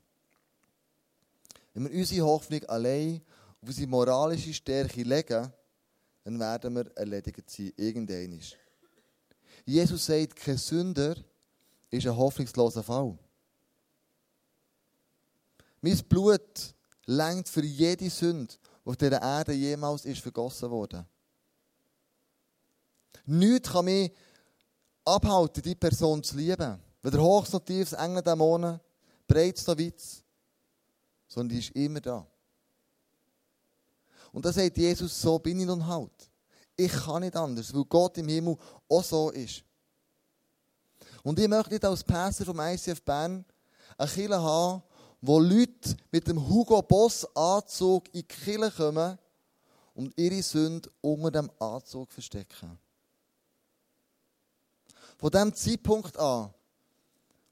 Wenn 1.76 1.84
wir 1.84 2.00
unsere 2.00 2.26
Hoffnung 2.26 2.64
allein 2.66 3.22
auf 3.62 3.68
unsere 3.70 3.88
moralische 3.88 4.56
Stärke 4.56 5.04
legen, 5.04 5.54
dann 6.24 6.40
werden 6.40 6.74
wir 6.74 6.98
erledigt 6.98 7.48
sein, 7.48 7.74
irgendwann. 7.78 8.42
Jesus 9.68 10.06
sagt, 10.06 10.38
kein 10.38 10.58
Sünder 10.58 11.18
ist 11.90 12.08
ein 12.08 12.16
hoffnungsloser 12.16 12.84
Fall. 12.84 13.18
Mein 15.82 15.98
Blut 16.08 16.74
längt 17.06 17.50
für 17.50 17.64
jede 17.64 18.10
Sünde, 18.10 18.54
die 18.54 18.90
auf 18.90 18.96
dieser 18.96 19.22
Erde 19.22 19.52
jemals 19.52 20.06
ist 20.06 20.22
vergossen 20.22 20.70
wurde. 20.70 21.06
Nichts 23.26 23.70
kann 23.70 23.86
mich 23.86 24.14
abhalten, 25.04 25.62
die 25.62 25.76
Person 25.76 26.24
zu 26.24 26.38
lieben. 26.38 26.80
Weder 27.02 27.22
hoch 27.22 27.52
noch 27.52 27.60
tief, 27.60 27.92
Engel 27.92 28.24
Dämonen, 28.24 28.80
breit 29.28 29.62
noch 29.68 29.78
weit, 29.78 30.02
sondern 31.28 31.50
die 31.50 31.60
ist 31.60 31.76
immer 31.76 32.00
da. 32.00 32.26
Und 34.32 34.46
da 34.46 34.54
sagt 34.54 34.78
Jesus, 34.78 35.22
so 35.22 35.38
bin 35.40 35.60
ich 35.60 35.66
nun 35.66 35.86
halt. 35.86 36.32
Ich 36.78 36.92
kann 36.92 37.22
nicht 37.22 37.36
anders, 37.36 37.74
weil 37.74 37.86
Gott 37.86 38.18
im 38.20 38.28
Himmel 38.28 38.56
auch 38.88 39.04
so 39.04 39.32
ist. 39.32 39.64
Und 41.24 41.40
ich 41.40 41.48
möchte 41.48 41.74
nicht 41.74 41.84
als 41.84 42.04
Pässer 42.04 42.46
vom 42.46 42.60
ICF 42.60 43.02
Bern 43.02 43.44
eine 43.98 44.10
Kirche 44.10 44.40
haben, 44.40 44.84
wo 45.20 45.40
Leute 45.40 45.98
mit 46.12 46.28
dem 46.28 46.48
Hugo 46.48 46.82
Boss 46.84 47.28
Anzug 47.36 48.08
in 48.14 48.22
die 48.22 48.24
Kirche 48.24 48.72
kommen 48.72 49.18
und 49.96 50.18
ihre 50.18 50.44
Sünde 50.44 50.90
unter 51.02 51.32
dem 51.32 51.52
Anzug 51.60 52.12
verstecken. 52.12 52.78
Von 55.18 55.32
dem 55.32 55.54
Zeitpunkt 55.56 56.16
an, 56.18 56.54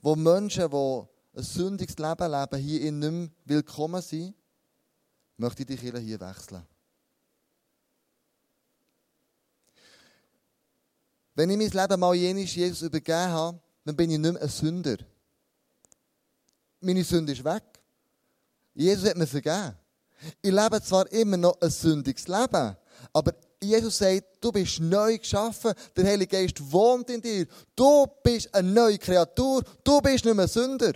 wo 0.02 0.16
Menschen, 0.16 0.70
die 0.70 1.04
ein 1.36 1.44
sündiges 1.44 1.98
Leben 1.98 2.32
leben, 2.32 2.60
hier 2.64 2.82
in 2.82 3.00
nicht 3.00 3.12
mehr 3.12 3.30
willkommen 3.46 4.04
sind, 4.04 4.36
möchte 5.38 5.64
ich 5.64 5.68
die 5.68 5.78
Kirche 5.78 6.00
hier 6.00 6.20
wechseln. 6.20 6.64
Wenn 11.36 11.50
ich 11.50 11.58
mein 11.58 11.70
Leben 11.70 12.00
mal 12.00 12.16
jenes 12.16 12.56
Jesus 12.56 12.82
übergeben 12.82 13.30
habe, 13.30 13.60
dann 13.84 13.96
bin 13.96 14.10
ich 14.10 14.18
nicht 14.18 14.34
mehr 14.34 14.42
ein 14.42 14.50
Sünder. 14.50 14.98
Meine 16.80 17.04
Sünde 17.04 17.34
ist 17.34 17.44
weg. 17.44 17.64
Jesus 18.74 19.10
hat 19.10 19.18
mir 19.18 19.28
vergeben. 19.28 19.76
Ich 20.42 20.52
lebe 20.52 20.82
zwar 20.82 21.12
immer 21.12 21.38
noch 21.38 21.60
ein 21.62 21.70
sündiges 21.70 22.28
Leben, 22.28 22.76
aber 23.14 23.34
Jesus 23.62 23.98
sagt, 23.98 24.24
du 24.42 24.52
bist 24.52 24.80
neu 24.80 25.18
geschaffen, 25.18 25.74
der 25.96 26.06
Heilige 26.06 26.38
Geist 26.38 26.72
wohnt 26.72 27.10
in 27.10 27.22
dir, 27.22 27.48
du 27.76 28.06
bist 28.24 28.54
eine 28.54 28.72
neue 28.72 28.98
Kreatur, 28.98 29.64
du 29.84 30.02
bist 30.02 30.26
nicht 30.26 30.36
mehr 30.36 30.48
Sünder. 30.48 30.94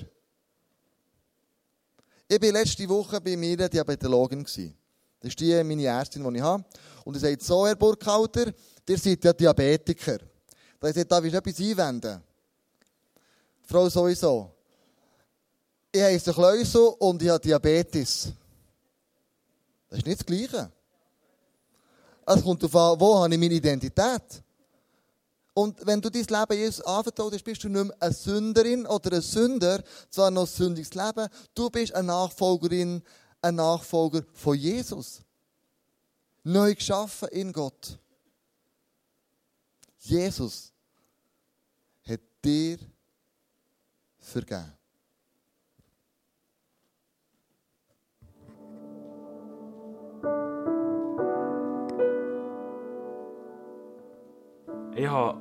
Ich 2.28 2.42
war 2.42 2.52
letzte 2.52 2.88
Woche 2.88 3.20
bei 3.20 3.36
mir 3.36 3.68
Diabetologin. 3.68 4.44
Das 4.44 5.30
ist 5.30 5.40
die 5.40 5.64
meine 5.64 5.86
Ärztin, 5.86 6.24
die 6.24 6.38
ich 6.38 6.44
habe. 6.44 6.64
Und 7.04 7.16
er 7.16 7.20
sagt, 7.20 7.42
so, 7.42 7.66
Herr 7.66 7.76
Burkhalter, 7.76 8.54
ihr 8.88 8.98
seid 8.98 9.24
ja 9.24 9.34
Diabetiker. 9.34 10.20
Da 10.80 10.94
sagt, 10.94 11.12
darf 11.12 11.24
ich 11.26 11.34
etwas 11.34 11.60
einwenden? 11.60 12.24
Frau 13.64 13.90
sowieso. 13.90 14.52
Ich 15.92 16.02
heiße 16.02 16.34
Kleusel 16.34 16.94
und 17.00 17.22
ich 17.22 17.30
habe 17.30 17.40
Diabetes. 17.40 18.32
Das 19.90 20.00
ist 20.00 20.06
nicht 20.06 20.20
das 20.20 20.26
Gleiche. 20.26 20.72
Es 22.26 22.44
kommt 22.44 22.62
darauf 22.62 22.76
an, 22.76 23.00
wo 23.00 23.20
habe 23.20 23.34
ich 23.34 23.40
meine 23.40 23.56
Identität. 23.56 24.44
Und 25.54 25.86
wenn 25.86 26.00
du 26.00 26.10
dein 26.10 26.24
Leben 26.24 26.60
Jesus 26.60 26.82
anvertraut 26.86 27.34
hast, 27.34 27.44
bist 27.44 27.64
du 27.64 27.70
nicht 27.70 27.84
mehr 27.84 27.96
eine 28.00 28.14
Sünderin 28.14 28.86
oder 28.86 29.18
ein 29.18 29.22
Sünder, 29.22 29.84
zwar 30.10 30.32
noch 30.32 30.44
ein 30.44 30.48
sündiges 30.48 30.94
Leben, 30.94 31.28
du 31.54 31.70
bist 31.70 31.94
eine 31.94 32.08
Nachfolgerin, 32.08 33.02
ein 33.42 33.56
Nachfolger 33.56 34.24
von 34.34 34.56
Jesus. 34.56 35.22
Neu 36.44 36.76
geschaffen 36.76 37.28
in 37.30 37.52
Gott. 37.52 38.00
Jesus 40.00 40.74
hat 42.08 42.22
dir 42.44 42.78
vergeben. 44.18 44.74
Ich 54.96 55.08
habe 55.08 55.40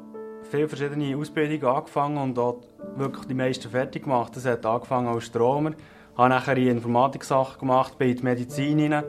viele 0.50 0.68
verschiedene 0.68 1.16
Ausbildungen 1.16 1.64
angefangen 1.64 2.18
und 2.18 2.38
auch 2.38 2.60
wirklich 2.96 3.26
die 3.26 3.34
meisten 3.34 3.70
fertig 3.70 4.04
gemacht. 4.04 4.36
Das 4.36 4.44
hat 4.44 4.64
angefangen 4.66 5.08
als 5.08 5.24
Stromer, 5.24 5.72
habe 6.16 6.28
nachher 6.28 6.56
in 6.56 6.68
Informatik-Sachen 6.68 7.60
gemacht, 7.60 7.98
bin 7.98 8.10
in 8.10 8.16
die 8.16 8.22
Medizin. 8.22 9.02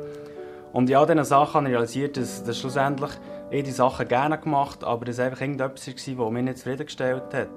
Und 0.72 0.90
in 0.90 0.96
all 0.96 1.06
diesen 1.06 1.24
Sachen 1.24 1.56
habe 1.56 1.68
ich 1.68 1.74
realisiert, 1.74 2.18
dass, 2.18 2.44
dass 2.44 2.58
schlussendlich 2.58 3.12
ich 3.52 3.64
die 3.64 3.72
Sachen 3.72 4.08
gerne 4.08 4.38
gemacht 4.38 4.84
aber 4.84 5.06
das 5.06 5.20
einfach 5.20 5.42
irgendetwas 5.42 5.88
war, 5.88 6.26
das 6.26 6.34
mich 6.34 6.44
nicht 6.44 6.58
zufriedengestellt 6.60 7.34
hat. 7.34 7.50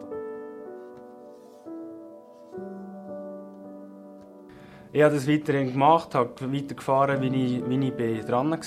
Ich 4.94 5.02
habe 5.02 5.14
das 5.14 5.26
weiterhin 5.26 5.72
gemacht, 5.72 6.14
habe 6.14 6.52
weitergefahren, 6.52 7.22
wie 7.22 7.56
ich, 7.56 7.68
wie 7.68 8.04
ich 8.04 8.24
dran 8.26 8.50
war. 8.50 8.58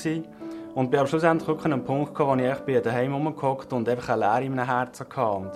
Und 0.73 0.91
bin 0.91 0.99
aber 0.99 1.08
schlussendlich 1.08 1.47
an 1.63 1.73
einem 1.73 1.84
Punkt 1.84 2.15
gekommen, 2.15 2.39
wo 2.39 2.43
ich 2.43 2.51
echt 2.51 2.86
daheim 2.86 3.13
rumgehockt 3.13 3.71
und 3.73 3.88
einfach 3.88 4.10
eine 4.10 4.21
Leere 4.21 4.43
in 4.45 4.55
meinem 4.55 4.67
Herzen 4.67 5.05
hatte. 5.08 5.38
Und 5.38 5.51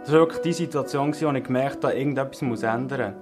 das 0.00 0.12
war 0.12 0.20
wirklich 0.20 0.40
die 0.40 0.52
Situation, 0.54 1.14
wo 1.14 1.30
ich 1.32 1.44
gemerkt 1.44 1.84
habe, 1.84 1.94
irgendetwas 1.94 2.40
muss 2.40 2.62
ändern. 2.62 3.14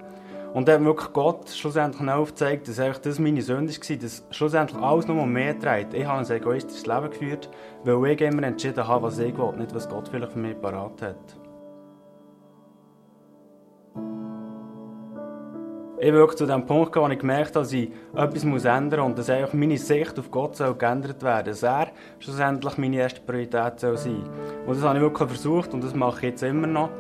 Und 0.55 0.69
dann 0.69 0.77
hat 0.77 0.85
wirklich 0.85 1.13
Gott 1.13 1.51
schlussendlich 1.51 2.09
aufgezeigt, 2.09 2.69
dass 2.69 2.79
einfach 2.79 3.01
das 3.01 3.19
meine 3.19 3.43
Sünde 3.43 3.73
war, 3.73 3.97
dass 3.97 4.25
schlussendlich 4.31 4.81
alles 4.81 5.09
nur 5.09 5.21
um 5.21 5.33
mehr 5.33 5.55
dreht. 5.55 5.93
Ich 5.93 6.07
habe 6.07 6.25
ein 6.25 6.31
egoistisches 6.31 6.87
Leben 6.87 7.11
geführt, 7.11 7.51
weil 7.83 8.13
ich 8.13 8.21
immer 8.21 8.45
entschieden 8.45 8.87
habe, 8.87 9.03
was 9.03 9.19
ich 9.19 9.37
will, 9.37 9.53
nicht 9.59 9.75
was 9.75 9.89
Gott 9.89 10.09
vielleicht 10.09 10.33
für 10.33 10.39
mich 10.39 10.61
parat 10.61 11.03
hat. 11.03 11.37
ich 16.07 16.13
wirklich 16.13 16.37
zu 16.37 16.45
dem 16.45 16.67
Punkt 16.67 16.93
gekommen, 16.93 17.11
wo 17.11 17.15
ich 17.15 17.19
gemerkt 17.19 17.57
habe, 17.57 17.65
dass 17.65 17.73
ich 17.73 17.91
etwas 18.15 18.45
muss 18.45 18.65
ändern 18.67 19.01
muss 19.01 19.09
und 19.09 19.19
dass 19.19 19.31
einfach 19.31 19.55
meine 19.55 19.79
Sicht 19.79 20.19
auf 20.19 20.31
Gott 20.31 20.55
soll 20.55 20.75
geändert 20.75 21.23
werden 21.23 21.55
soll. 21.55 21.71
Dass 21.71 21.87
er 21.87 21.93
schlussendlich 22.19 22.77
meine 22.79 22.97
erste 22.97 23.23
Priorität 23.23 23.81
soll 23.81 23.97
sein 23.97 24.23
Und 24.67 24.77
das 24.77 24.85
habe 24.85 24.99
ich 24.99 25.03
wirklich 25.03 25.29
versucht 25.29 25.73
und 25.73 25.83
das 25.83 25.95
mache 25.95 26.19
ich 26.19 26.33
jetzt 26.33 26.43
immer 26.43 26.67
noch. 26.67 26.91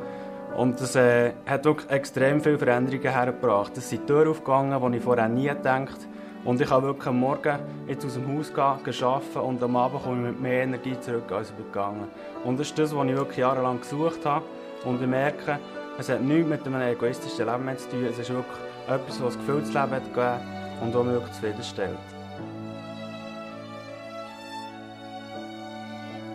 Und 0.57 0.81
das 0.81 0.95
äh, 0.95 1.33
hat 1.47 1.65
wirklich 1.65 1.91
extrem 1.91 2.41
viele 2.41 2.59
Veränderungen 2.59 3.11
hergebracht. 3.11 3.77
Es 3.77 3.91
sind 3.91 4.07
Türen 4.07 4.29
aufgegangen, 4.29 4.93
die 4.93 4.99
ich 4.99 5.03
vorher 5.03 5.29
nie 5.29 5.49
gedacht 5.49 6.07
Und 6.45 6.61
ich 6.61 6.69
kann 6.69 6.83
wirklich 6.83 7.09
am 7.09 7.19
Morgen 7.19 7.59
jetzt 7.89 8.05
aus 8.05 8.15
dem 8.15 8.39
Haus 8.39 8.55
gehen, 8.55 9.05
arbeiten 9.05 9.39
und 9.41 9.63
am 9.63 9.77
Abend 9.77 10.05
komme 10.05 10.17
ich 10.17 10.33
mit 10.35 10.41
mehr 10.41 10.63
Energie 10.63 10.99
zurück, 11.01 11.33
als 11.33 11.51
ich 11.51 11.57
gegangen 11.57 12.07
Und 12.45 12.61
das 12.61 12.69
ist 12.69 12.79
das, 12.79 12.95
was 12.95 13.07
ich 13.07 13.17
wirklich 13.17 13.39
jahrelang 13.39 13.81
gesucht 13.81 14.25
habe. 14.25 14.45
Und 14.85 15.01
ich 15.01 15.09
merke, 15.09 15.59
es 15.99 16.09
hat 16.09 16.21
nichts 16.21 16.49
mit 16.49 16.65
einem 16.67 16.83
egoistischen 16.83 17.47
Leben 17.47 17.79
zu 17.79 17.89
tun. 17.89 18.05
Es 18.05 18.19
ist 18.19 18.31
wirklich 18.31 18.59
etwas, 18.87 19.23
was 19.23 19.35
ein 19.35 19.41
gefülltes 19.41 19.69
Leben 19.73 19.91
hat 19.91 20.05
gegeben 20.05 20.41
und 20.83 20.95
auch 20.95 21.05
mich 21.05 21.33
zufriedenstellt. 21.33 21.99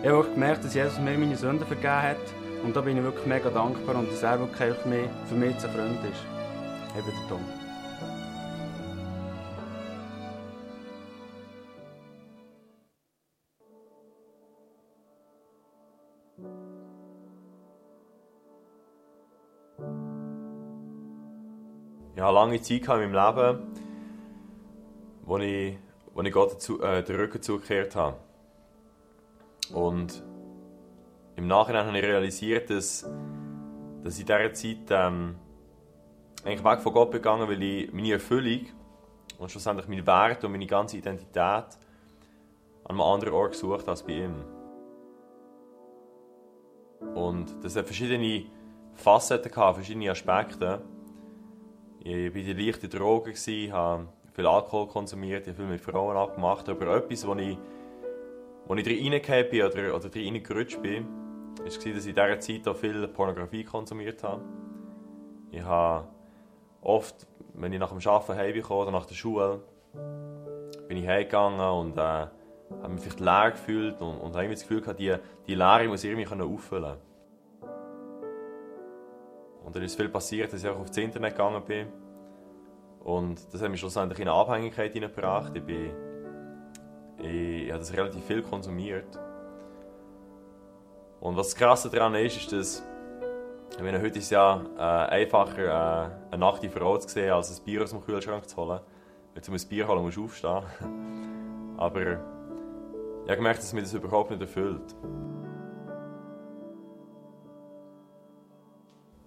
Ich 0.01 0.09
habe 0.09 0.17
auch 0.17 0.33
gemerkt, 0.33 0.65
dass 0.65 0.73
Jesus 0.73 0.99
mir 0.99 1.17
meine 1.17 1.37
Sünden 1.37 1.65
vergeben 1.65 2.01
hat 2.01 2.17
und 2.63 2.75
da 2.75 2.81
bin 2.81 2.97
ich 2.97 3.03
wirklich 3.03 3.25
mega 3.25 3.49
dankbar 3.49 3.95
und 3.95 4.11
dass 4.11 4.23
er 4.23 4.39
wirklich 4.39 4.73
für 4.77 4.89
mich, 4.89 5.09
für 5.27 5.35
mich 5.35 5.55
ein 5.55 5.59
Freund 5.59 5.99
ist. 6.05 6.25
Eben 6.97 7.05
der 7.05 7.29
Tom. 7.29 7.41
ich 22.19 22.25
habe 22.25 22.35
lange 22.35 22.61
Zeit 22.61 22.81
in 22.81 23.11
meinem 23.11 23.13
Leben, 23.13 23.63
wo 25.23 25.37
ich, 25.37 25.77
wo 26.13 26.21
ich 26.21 26.33
Gott 26.33 26.51
dazu, 26.51 26.81
äh, 26.81 27.01
den 27.01 27.15
Rücken 27.15 27.41
zugekehrt 27.41 27.95
habe. 27.95 28.17
Und 29.73 30.21
im 31.39 31.47
Nachhinein 31.47 31.87
habe 31.87 31.97
ich 31.97 32.03
realisiert, 32.03 32.69
dass, 32.69 33.09
dass 34.03 34.15
ich 34.15 34.21
in 34.21 34.25
dieser 34.25 34.53
Zeit 34.53 34.77
ähm, 34.89 35.35
eigentlich 36.43 36.63
weg 36.63 36.81
von 36.81 36.93
Gott 36.93 37.11
begangen 37.11 37.47
weil 37.47 37.63
ich 37.63 37.93
meine 37.93 38.13
Erfüllung 38.13 38.65
und 39.37 39.49
schlussendlich 39.49 39.87
meinen 39.87 40.05
Wert 40.05 40.43
und 40.43 40.51
meine 40.51 40.65
ganze 40.65 40.97
Identität 40.97 41.37
an 41.39 41.67
einem 42.89 43.01
anderen 43.01 43.33
Ort 43.33 43.53
gesucht 43.53 43.87
als 43.87 44.03
bei 44.03 44.13
ihm. 44.13 44.35
Und 47.15 47.63
das 47.63 47.77
hat 47.77 47.85
verschiedene 47.85 48.45
Facetten 48.95 49.49
gehabt, 49.49 49.77
verschiedene 49.77 50.11
Aspekte. 50.11 50.81
Ich 52.03 52.35
war 52.35 52.41
in 52.41 52.57
leichten 52.57 52.89
Drogen, 52.89 53.33
habe 53.71 54.07
viel 54.33 54.45
Alkohol 54.45 54.87
konsumiert, 54.87 55.47
habe 55.47 55.55
viel 55.55 55.65
mit 55.65 55.79
Frauen 55.79 56.17
abgemacht, 56.17 56.67
aber 56.67 56.97
etwas, 56.97 57.25
was 57.25 57.39
ich, 57.39 57.57
Als 58.67 58.79
ich 58.81 59.05
reingekommen 59.05 59.49
bin 59.49 59.63
oder, 59.63 59.95
oder 59.95 60.13
reingerutscht 60.13 60.81
bin, 60.81 61.28
war 61.57 61.65
dass 61.65 61.77
ich 61.77 61.85
in 61.85 61.93
dieser 61.93 62.39
Zeit 62.39 62.67
auch 62.67 62.75
viel 62.75 63.07
Pornografie 63.07 63.63
konsumiert 63.63 64.23
habe. 64.23 64.43
Ich 65.51 65.63
habe 65.63 66.07
oft, 66.81 67.27
wenn 67.53 67.73
ich 67.73 67.79
nach 67.79 67.91
dem 67.91 68.07
Arbeiten 68.07 68.39
heimgekommen 68.39 68.83
oder 68.83 68.91
nach 68.91 69.05
der 69.05 69.15
Schule, 69.15 69.61
bin 70.87 70.97
ich 70.97 71.07
heimgegangen 71.07 71.59
und 71.59 71.97
äh, 71.97 72.01
habe 72.01 72.89
mich 72.89 73.01
vielleicht 73.01 73.19
leer 73.19 73.51
gefühlt 73.51 74.01
und, 74.01 74.17
und 74.17 74.35
habe 74.35 74.49
das 74.49 74.61
Gefühl 74.61 74.81
gehabt, 74.81 74.99
die, 74.99 75.15
die 75.47 75.55
Leere 75.55 75.87
muss 75.87 76.03
ich 76.03 76.11
irgendwie 76.11 76.43
auffüllen 76.43 76.97
Und 79.65 79.75
dann 79.75 79.83
ist 79.83 79.95
viel 79.95 80.09
passiert, 80.09 80.53
dass 80.53 80.63
ich 80.63 80.69
auch 80.69 80.79
auf 80.79 80.87
das 80.87 80.97
Internet 80.97 81.33
gegangen 81.33 81.63
bin. 81.65 81.87
Und 83.03 83.53
das 83.53 83.61
hat 83.61 83.71
mich 83.71 83.79
schlussendlich 83.79 84.19
in 84.19 84.27
eine 84.27 84.37
Abhängigkeit 84.37 84.93
hineingebracht. 84.93 85.55
Ich, 85.55 85.63
bin, 85.63 85.91
ich, 87.17 87.63
ich 87.65 87.69
habe 87.71 87.79
das 87.79 87.93
relativ 87.93 88.23
viel 88.25 88.41
konsumiert. 88.41 89.19
Und 91.21 91.35
was 91.35 91.49
das 91.49 91.55
Krasse 91.55 91.89
daran 91.89 92.15
ist, 92.15 92.37
ist, 92.37 92.51
dass 92.51 92.83
ich 93.75 93.83
meine, 93.83 94.01
heute 94.01 94.19
ist 94.19 94.25
es 94.25 94.29
ja 94.31 94.61
äh, 94.77 94.81
einfacher, 94.81 95.63
äh, 95.63 96.31
eine 96.31 96.39
nackte 96.39 96.69
Frau 96.69 96.97
zu 96.97 97.07
sehen, 97.07 97.31
als 97.31 97.57
ein 97.57 97.63
Bier 97.63 97.83
aus 97.83 97.91
dem 97.91 98.01
Kühlschrank 98.01 98.47
zu 98.47 98.57
holen. 98.57 98.81
Wenn 99.33 99.43
du 99.43 99.51
ein 99.53 99.69
Bier 99.69 99.87
holen 99.87 100.01
musst 100.01 100.17
du 100.17 100.25
aufstehen. 100.25 100.63
Aber 101.77 102.01
ich 102.01 102.17
habe 103.27 103.37
gemerkt, 103.37 103.59
dass 103.59 103.71
mich 103.73 103.83
das 103.83 103.93
überhaupt 103.93 104.31
nicht 104.31 104.41
erfüllt. 104.41 104.95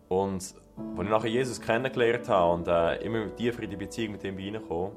Und 0.09 0.43
als 0.43 0.55
ich 1.03 1.09
nachher 1.09 1.31
Jesus 1.31 1.61
kennengelernt 1.61 2.29
habe 2.29 2.53
und 2.53 2.69
äh, 2.69 2.97
immer 3.05 3.35
tiefer 3.35 3.63
in 3.63 3.71
die 3.71 3.77
Beziehung 3.77 4.13
mit 4.13 4.25
ihm 4.25 4.37
reingekommen, 4.37 4.93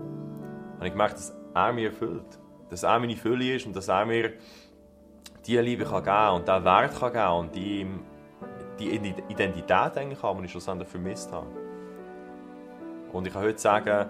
habe 0.76 0.88
ich 0.88 0.92
gemerkt, 0.92 1.14
dass 1.14 1.34
er 1.54 1.72
mich 1.72 1.86
erfüllt. 1.86 2.40
Dass 2.70 2.84
er 2.84 3.00
meine 3.00 3.16
Fülle 3.16 3.56
ist 3.56 3.66
und 3.66 3.76
dass 3.76 3.88
er 3.88 4.06
mir 4.06 4.34
die 5.48 5.58
Liebe 5.58 5.86
kann 5.86 6.04
geben 6.04 6.36
und 6.36 6.48
diesen 6.48 6.66
Wert 6.66 7.00
kann 7.00 7.14
geben 7.14 7.34
und 7.34 7.56
die, 7.56 7.88
die 8.80 9.14
Identität 9.30 9.98
eigentlich 9.98 10.22
haben, 10.22 10.40
die 10.40 10.46
ich 10.46 10.52
schlussendlich 10.52 10.90
vermisst 10.90 11.32
habe. 11.32 11.48
Und 13.12 13.28
ich 13.28 13.34
kann 13.34 13.44
heute 13.44 13.60
sagen, 13.60 14.08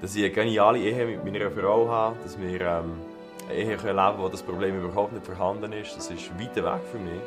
dass 0.00 0.16
ich 0.16 0.24
eine 0.24 0.32
geniale 0.32 0.78
Ehe 0.78 1.06
mit 1.06 1.24
meiner 1.24 1.50
Frau 1.50 1.88
habe, 1.88 2.16
dass 2.22 2.38
wir 2.40 2.60
ähm, 2.60 3.00
eine 3.48 3.54
Ehe 3.54 3.68
leben 3.70 3.82
können, 3.82 4.18
wo 4.18 4.28
das 4.28 4.42
Problem 4.42 4.82
überhaupt 4.82 5.12
nicht 5.12 5.24
vorhanden 5.24 5.72
ist. 5.72 5.96
Das 5.96 6.10
ist 6.10 6.30
weit 6.38 6.56
weg 6.56 6.80
für 6.90 6.98
mich. 6.98 7.20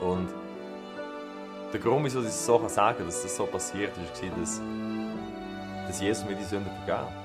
Und 0.00 0.28
der 1.72 1.80
Grund, 1.80 2.04
wieso 2.04 2.20
ich 2.20 2.26
es 2.26 2.46
so 2.46 2.58
sagen 2.68 2.98
kann, 2.98 3.06
dass 3.06 3.22
das 3.22 3.36
so 3.36 3.46
passiert 3.46 3.92
ist, 3.96 4.22
war, 4.22 4.30
dass, 5.86 6.00
Jesus 6.00 6.24
mir 6.24 6.34
die 6.34 6.44
Sünde 6.44 6.70
vergeben 6.84 7.21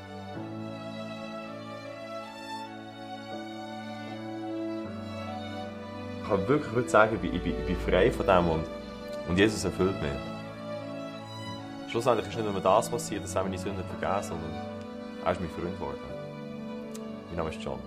Kann 6.28 6.46
wirklich 6.46 6.76
heute 6.76 6.90
sagen, 6.90 7.16
ich 7.16 7.22
bin, 7.22 7.34
ich 7.34 7.42
bin, 7.42 7.58
ich 7.58 7.66
bin 7.68 7.78
frei 7.78 8.12
von 8.12 8.26
dem 8.28 8.50
und, 8.50 8.66
und 9.30 9.38
Jesus 9.38 9.64
erfüllt 9.64 9.96
mich. 10.02 10.12
Schlussendlich 11.90 12.28
ist 12.28 12.36
nicht 12.36 12.52
nur 12.52 12.60
das 12.60 12.90
passiert, 12.90 13.24
dass 13.24 13.34
er 13.34 13.44
meine 13.44 13.58
Sünden 13.58 13.86
vergessen, 13.86 14.32
sondern 14.32 14.52
er 15.24 15.32
ist 15.32 15.40
mein 15.40 15.50
Freund 15.52 15.74
geworden. 15.76 16.00
Mein 17.28 17.38
Name 17.38 17.50
ist 17.50 17.64
John. 17.64 17.80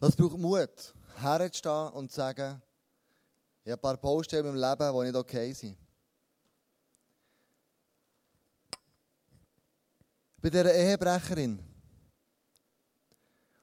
Das 0.00 0.16
braucht 0.16 0.36
Mut, 0.36 0.94
herzustehen 1.20 1.88
und 1.90 2.10
zu 2.10 2.16
sagen, 2.16 2.60
ich 3.66 3.72
habe 3.72 3.80
ein 3.80 3.80
paar 3.80 3.96
Baustellen 3.96 4.46
im 4.46 4.54
Leben, 4.54 4.94
die 4.94 5.06
nicht 5.06 5.16
okay 5.16 5.52
sind. 5.52 5.76
Bei 10.40 10.50
dieser 10.50 10.72
Ehebrecherin, 10.72 11.58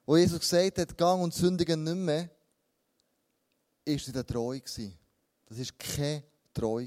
wo 0.04 0.18
Jesus 0.18 0.40
gesagt 0.40 0.76
hat, 0.76 0.98
gang 0.98 1.22
und 1.22 1.32
sündigen 1.32 1.82
nicht 1.82 1.96
mehr, 1.96 2.28
war 3.86 3.98
sie 3.98 4.12
eine 4.12 4.26
Treu. 4.26 4.60
Das 4.60 4.78
war 4.78 5.66
keine 5.78 6.24
Treu. 6.52 6.86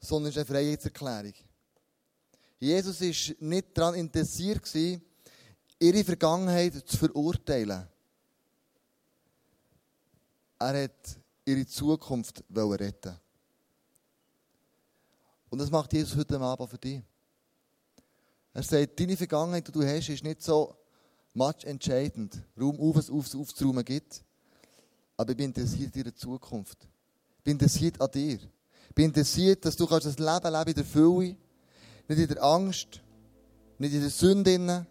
Sondern 0.00 0.28
es 0.28 0.36
ist 0.36 0.42
eine 0.42 0.44
Freiheitserklärung. 0.44 1.32
Jesus 2.58 3.00
war 3.00 3.48
nicht 3.48 3.78
daran 3.78 3.94
interessiert, 3.94 4.70
ihre 5.78 6.04
Vergangenheit 6.04 6.74
zu 6.86 6.98
verurteilen. 6.98 7.88
Er 10.58 10.84
hat 10.84 11.20
ihre 11.44 11.66
Zukunft 11.66 12.42
retten 12.54 13.16
Und 15.50 15.58
das 15.58 15.70
macht 15.70 15.92
Jesus 15.92 16.16
heute 16.16 16.40
Abend 16.40 16.68
für 16.68 16.78
dich. 16.78 17.02
Er 18.52 18.62
sagt, 18.62 18.98
deine 18.98 19.16
Vergangenheit, 19.16 19.68
die 19.68 19.72
du 19.72 19.82
hast, 19.82 20.08
ist 20.08 20.24
nicht 20.24 20.42
so 20.42 20.74
much 21.32 21.64
entscheidend. 21.64 22.42
Raum 22.60 22.78
auf, 22.80 22.96
es 22.96 23.08
auf, 23.08 23.32
aufzuräumen 23.34 23.84
gibt. 23.84 24.24
Aber 25.16 25.30
ich 25.30 25.36
bin 25.36 25.46
interessiert 25.46 25.94
in 25.94 26.04
der 26.04 26.14
Zukunft. 26.14 26.78
Ich 27.38 27.44
bin 27.44 27.52
interessiert 27.52 28.00
an 28.00 28.10
dir. 28.10 28.38
Ich 28.88 28.94
bin 28.94 29.06
interessiert, 29.06 29.64
dass 29.64 29.76
du 29.76 29.86
das 29.86 30.18
Leben 30.18 30.52
leben 30.52 30.68
in 30.70 30.74
der 30.74 30.84
Fülle, 30.84 31.36
nicht 32.08 32.18
in 32.18 32.28
der 32.28 32.42
Angst, 32.42 33.00
nicht 33.78 33.94
in 33.94 34.00
der 34.00 34.10
Sünde, 34.10 34.86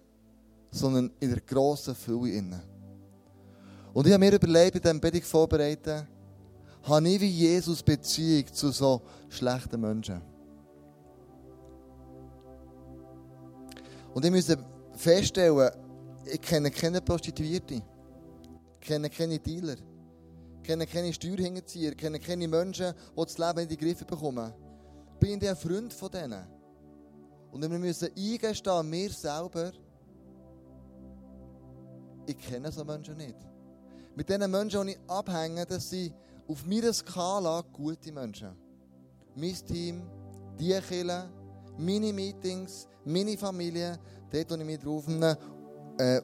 sondern 0.71 1.11
in 1.19 1.29
der 1.29 1.41
grossen 1.41 1.95
Fülle. 1.95 2.63
Und 3.97 4.05
ich 4.05 4.13
habe 4.13 4.23
mir 4.23 4.35
überlegt, 4.35 4.73
bei 4.73 4.79
diesem 4.79 5.01
Predigt 5.01 5.25
vorbereiten, 5.25 6.07
habe 6.83 7.09
ich 7.09 7.19
wie 7.19 7.29
Jesus 7.29 7.81
Beziehung 7.81 8.45
zu 8.53 8.69
so 8.69 9.01
schlechten 9.27 9.81
Menschen. 9.81 10.21
Und 14.13 14.23
ich 14.23 14.29
muss 14.29 14.55
feststellen, 14.91 15.71
ich 16.31 16.39
kenne 16.39 16.69
keine 16.69 17.01
Prostituierte, 17.01 17.73
ich 17.73 18.87
kenne 18.87 19.09
keine 19.09 19.39
Dealer, 19.39 19.77
ich 20.57 20.67
kenne 20.67 20.85
keine 20.85 21.11
Steuerhinterzieher, 21.11 21.93
ich 21.93 21.97
kenne 21.97 22.19
keine 22.19 22.47
Menschen, 22.47 22.93
die 22.93 23.23
das 23.25 23.37
Leben 23.39 23.59
in 23.61 23.67
die 23.67 23.77
Griffe 23.77 24.05
bekommen. 24.05 24.53
Ich 25.13 25.19
bin 25.27 25.43
ein 25.43 25.55
Freund 25.55 25.91
von 25.91 26.11
denen. 26.11 26.45
Und 27.51 27.63
wir 27.63 27.79
müssen 27.79 28.09
eingestehen, 28.15 28.91
wir 28.91 29.09
selber, 29.09 29.71
ich 32.27 32.37
kenne 32.37 32.71
so 32.71 32.85
Menschen 32.85 33.17
nicht. 33.17 33.56
Mit 34.17 34.29
diesen 34.29 34.49
Menschen, 34.49 34.87
die 34.87 34.93
ich 34.93 34.99
abhänge, 35.07 35.63
das 35.63 35.91
sind 35.91 36.11
auf 36.47 36.65
meiner 36.65 36.91
Skala 36.91 37.63
gute 37.71 38.11
Menschen. 38.11 38.49
Mein 39.35 39.53
Team, 39.53 40.01
die 40.59 40.69
Kirche, 40.69 41.29
meine 41.77 42.11
Meetings, 42.11 42.87
meine 43.05 43.37
Familie, 43.37 43.99
dort, 44.31 44.49
wo 44.49 44.55
ich 44.55 44.65
mich 44.65 44.79
drauf 44.79 45.03
äh, 45.99 46.19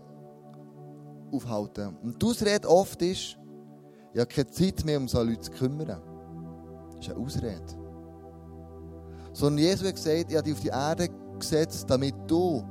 aufhalte. 1.32 1.94
Und 2.02 2.20
die 2.20 2.26
Ausrede 2.26 2.68
oft 2.68 3.00
ist, 3.04 3.38
ich 4.12 4.20
habe 4.20 4.26
keine 4.26 4.50
Zeit 4.50 4.84
mehr, 4.84 4.98
um 4.98 5.08
so 5.08 5.22
Leute 5.22 5.42
zu 5.42 5.52
kümmern. 5.52 6.02
Das 6.96 7.06
ist 7.06 7.14
eine 7.14 7.24
Ausrede. 7.24 7.62
Sondern 9.34 9.66
Jesus 9.66 9.88
hat 9.88 9.96
gesagt, 9.96 10.32
ich 10.32 10.36
habe 10.36 10.44
dich 10.44 10.54
auf 10.54 10.62
die 10.62 10.70
Erde 10.70 11.10
gesetzt, 11.38 11.88
damit 11.88 12.16
du 12.26 12.64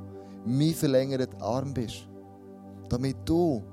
mein 0.45 0.73
verlängerter 0.73 1.41
Arm 1.41 1.73
bist. 1.73 2.09
Damit 2.89 3.15
du 3.23 3.63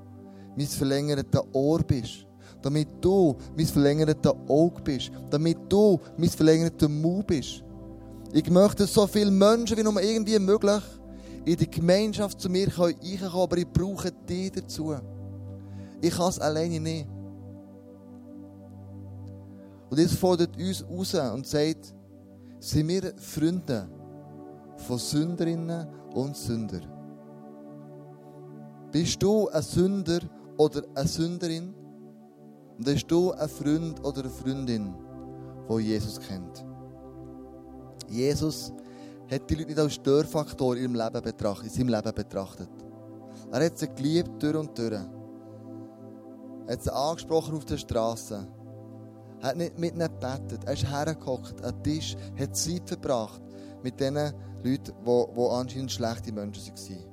mein 0.55 0.67
verlängerter 0.67 1.43
Ohr 1.53 1.79
bist. 1.79 2.25
Damit 2.61 2.87
du 3.01 3.35
mein 3.55 3.65
verlängerter 3.65 4.35
Auge 4.47 4.81
bist. 4.81 5.11
Damit 5.29 5.57
du 5.69 5.99
mein 6.17 6.29
verlängerter 6.29 6.89
Mund 6.89 7.27
bist. 7.27 7.63
Ich 8.33 8.49
möchte 8.49 8.85
so 8.85 9.07
viele 9.07 9.31
Menschen 9.31 9.77
wie 9.77 9.83
nur 9.83 10.01
irgendwie 10.01 10.39
möglich 10.39 10.81
in 11.43 11.57
die 11.57 11.69
Gemeinschaft 11.69 12.39
zu 12.39 12.49
mir 12.49 12.67
reinkommen, 12.67 13.29
aber 13.33 13.57
ich 13.57 13.67
brauche 13.67 14.11
dich 14.11 14.51
dazu. 14.51 14.95
Ich 15.99 16.15
kann 16.15 16.29
es 16.29 16.39
alleine 16.39 16.79
nicht. 16.79 17.07
Und 19.89 19.99
das 19.99 20.13
fordert 20.13 20.55
uns 20.55 20.85
raus 20.89 21.13
und 21.33 21.45
sagt, 21.45 21.93
sind 22.59 22.87
wir 22.87 23.13
Freunde 23.17 23.89
von 24.77 24.97
Sünderinnen 24.97 25.87
und 26.13 26.37
Sünder? 26.37 26.81
Bist 28.91 29.21
du 29.21 29.49
ein 29.49 29.61
Sünder 29.61 30.19
oder 30.57 30.83
eine 30.95 31.07
Sünderin? 31.07 31.73
Und 32.77 32.85
bist 32.85 33.09
du 33.09 33.31
ein 33.31 33.49
Freund 33.49 34.03
oder 34.05 34.21
eine 34.21 34.29
Freundin, 34.29 34.93
die 35.69 35.79
Jesus 35.83 36.19
kennt? 36.19 36.65
Jesus 38.07 38.73
hat 39.29 39.49
die 39.49 39.55
Leute 39.55 39.67
nicht 39.67 39.79
als 39.79 39.93
Störfaktor 39.93 40.75
in, 40.75 40.83
ihrem 40.83 40.95
Leben 40.95 41.21
betrachtet, 41.21 41.67
in 41.67 41.71
seinem 41.71 41.89
Leben 41.89 42.13
betrachtet. 42.13 42.69
Er 43.51 43.65
hat 43.65 43.77
sie 43.77 43.87
geliebt 43.87 44.41
durch 44.41 44.55
und 44.55 44.77
durch. 44.77 44.91
Er 44.91 46.73
hat 46.73 46.83
sie 46.83 46.93
angesprochen 46.93 47.55
auf 47.55 47.65
der 47.65 47.77
Straße. 47.77 48.47
Er 49.41 49.47
hat 49.47 49.57
nicht 49.57 49.77
mit 49.79 49.93
ihnen 49.93 50.09
gebetet. 50.09 50.63
Er 50.65 50.73
ist 50.73 50.85
hergehockt 50.85 51.63
an 51.63 51.83
Tisch, 51.83 52.15
hat 52.37 52.55
Zeit 52.55 52.87
verbracht 52.87 53.41
mit 53.83 53.99
den 53.99 54.15
Leuten, 54.15 54.93
die 55.05 55.49
anscheinend 55.49 55.91
schlechte 55.91 56.31
Menschen 56.31 56.73
waren. 56.73 57.10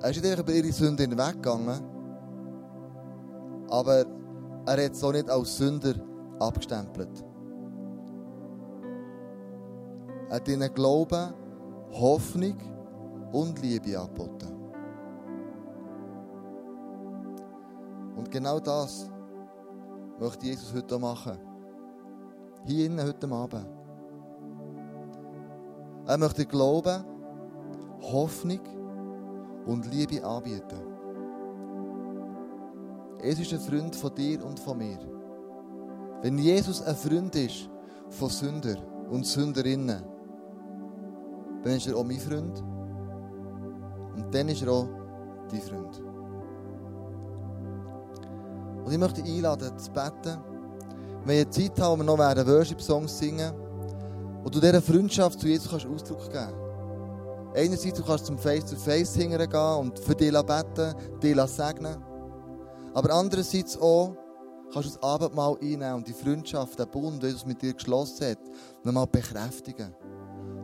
Er 0.00 0.10
ist 0.10 0.22
nicht 0.22 0.30
einfach 0.30 0.44
über 0.44 0.52
ihre 0.52 0.72
Sünde 0.72 1.02
hinweggegangen, 1.02 1.80
aber 3.68 4.06
er 4.66 4.84
hat 4.84 4.94
so 4.94 5.10
nicht 5.10 5.28
als 5.28 5.56
Sünder 5.56 5.94
abgestempelt. 6.38 7.24
Er 10.28 10.36
hat 10.36 10.48
ihnen 10.48 10.72
Glauben, 10.72 11.34
Hoffnung 11.92 12.56
und 13.32 13.60
Liebe 13.60 13.98
angeboten. 13.98 14.54
Und 18.16 18.30
genau 18.30 18.60
das 18.60 19.10
möchte 20.20 20.46
Jesus 20.46 20.72
heute 20.74 20.98
machen. 20.98 21.38
Hier 22.66 22.86
innen 22.86 23.06
heute 23.06 23.28
Abend. 23.30 23.66
Er 26.06 26.18
möchte 26.18 26.46
Glauben, 26.46 27.04
Hoffnung 28.00 28.60
und 29.68 29.86
Liebe 29.92 30.24
anbieten. 30.24 30.80
Es 33.20 33.38
ist 33.38 33.52
ein 33.52 33.60
Freund 33.60 33.94
von 33.94 34.14
dir 34.14 34.44
und 34.44 34.58
von 34.58 34.78
mir. 34.78 34.98
Wenn 36.22 36.38
Jesus 36.38 36.82
ein 36.82 36.96
Freund 36.96 37.36
ist 37.36 37.68
von 38.08 38.30
Sünder 38.30 38.76
und 39.10 39.26
Sünderinnen, 39.26 40.02
dann 41.62 41.72
ist 41.72 41.86
er 41.86 41.96
auch 41.96 42.04
mein 42.04 42.18
Freund. 42.18 42.62
Und 44.16 44.34
dann 44.34 44.48
ist 44.48 44.62
er 44.62 44.72
auch 44.72 44.88
dein 45.50 45.60
Freund. 45.60 46.02
Und 48.84 48.92
ich 48.92 48.98
möchte 48.98 49.22
dich 49.22 49.36
einladen, 49.36 49.78
zu 49.78 49.90
beten. 49.92 50.38
Wenn 51.24 51.36
wir 51.36 51.50
Zeit 51.50 51.78
haben, 51.78 52.00
wo 52.00 52.04
wir 52.04 52.34
noch 52.34 52.46
Worship-Songs 52.46 53.18
singen 53.18 53.52
wo 54.42 54.48
du 54.48 54.60
dieser 54.60 54.80
Freundschaft 54.80 55.40
zu 55.40 55.46
Jesus 55.46 55.68
kannst 55.68 55.86
Ausdruck 55.86 56.20
geben 56.20 56.32
kannst. 56.32 56.67
Einerseits 57.54 57.98
du 57.98 58.04
kannst 58.04 58.26
zum 58.26 58.38
Face-to-Face 58.38 59.14
hingehen 59.14 59.52
und 59.78 59.98
für 59.98 60.14
dich 60.14 60.32
beten, 60.32 60.94
dich 61.22 61.40
segnen. 61.46 61.96
Aber 62.94 63.14
andererseits 63.14 63.78
auch 63.80 64.16
kannst 64.72 64.88
du 64.88 64.92
das 64.94 65.02
Abendmahl 65.02 65.56
einnehmen 65.60 65.94
und 65.94 66.08
die 66.08 66.12
Freundschaft, 66.12 66.78
den 66.78 66.88
Bund, 66.88 67.22
den 67.22 67.30
Jesus 67.30 67.46
mit 67.46 67.62
dir 67.62 67.72
geschlossen 67.72 68.30
hat, 68.30 68.38
nochmal 68.84 69.06
bekräftigen. 69.06 69.94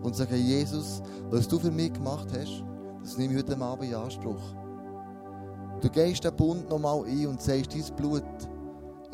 Und 0.02 0.14
sagen, 0.14 0.36
Jesus, 0.36 1.02
was 1.30 1.48
du 1.48 1.58
für 1.58 1.70
mich 1.70 1.92
gemacht 1.92 2.28
hast, 2.38 2.62
das 3.02 3.16
nehme 3.16 3.34
ich 3.34 3.40
heute 3.40 3.58
Abend 3.58 3.88
in 3.88 3.94
Anspruch. 3.94 4.54
Du 5.80 5.90
gehst 5.90 6.24
den 6.24 6.36
Bund 6.36 6.68
nochmal 6.68 7.04
ein 7.04 7.26
und 7.26 7.40
sagst, 7.40 7.74
dein 7.74 7.96
Blut 7.96 8.24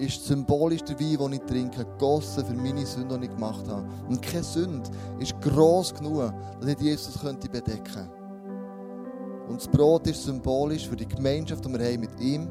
ist 0.00 0.24
symbolisch 0.24 0.82
der 0.82 0.98
Wein, 0.98 1.18
den 1.18 1.32
ich 1.34 1.40
trinke, 1.40 1.84
gegossen 1.84 2.44
für 2.44 2.54
meine 2.54 2.86
Sünde, 2.86 3.18
die 3.18 3.26
ich 3.26 3.30
gemacht 3.30 3.68
habe. 3.68 3.86
Und 4.08 4.22
keine 4.22 4.42
Sünde 4.42 4.90
ist 5.18 5.38
gross 5.40 5.94
genug, 5.94 6.32
dass 6.60 6.70
ich 6.70 6.80
Jesus 6.80 7.20
könnte 7.20 7.48
bedecken 7.48 7.84
könnte. 7.84 8.20
Und 9.48 9.56
das 9.60 9.68
Brot 9.68 10.06
ist 10.06 10.22
symbolisch 10.22 10.88
für 10.88 10.96
die 10.96 11.06
Gemeinschaft, 11.06 11.64
die 11.64 11.72
wir 11.72 11.84
haben 11.84 12.00
mit 12.00 12.20
ihm. 12.20 12.48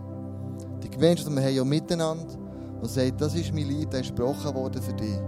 Die 0.84 0.90
Gemeinschaft, 0.90 1.30
die 1.30 1.36
wir 1.36 1.44
haben 1.44 1.60
auch 1.60 1.66
miteinander. 1.66 2.34
Und 2.82 2.90
sagt, 2.90 3.20
das 3.20 3.36
ist 3.36 3.54
mein 3.54 3.68
Lied, 3.68 3.92
der 3.92 4.02
ist 4.02 4.16
gesprochen 4.16 4.54
worden 4.54 4.82
für 4.82 4.94
dich. 4.94 5.20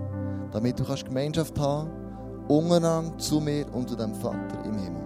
Damit 0.52 0.80
du 0.80 0.84
kannst 0.84 1.06
Gemeinschaft 1.06 1.58
haben, 1.60 1.90
untereinander, 2.48 3.18
zu 3.18 3.40
mir 3.40 3.66
und 3.74 3.90
zu 3.90 3.96
dem 3.96 4.14
Vater 4.16 4.64
im 4.66 4.78
Himmel. 4.78 5.02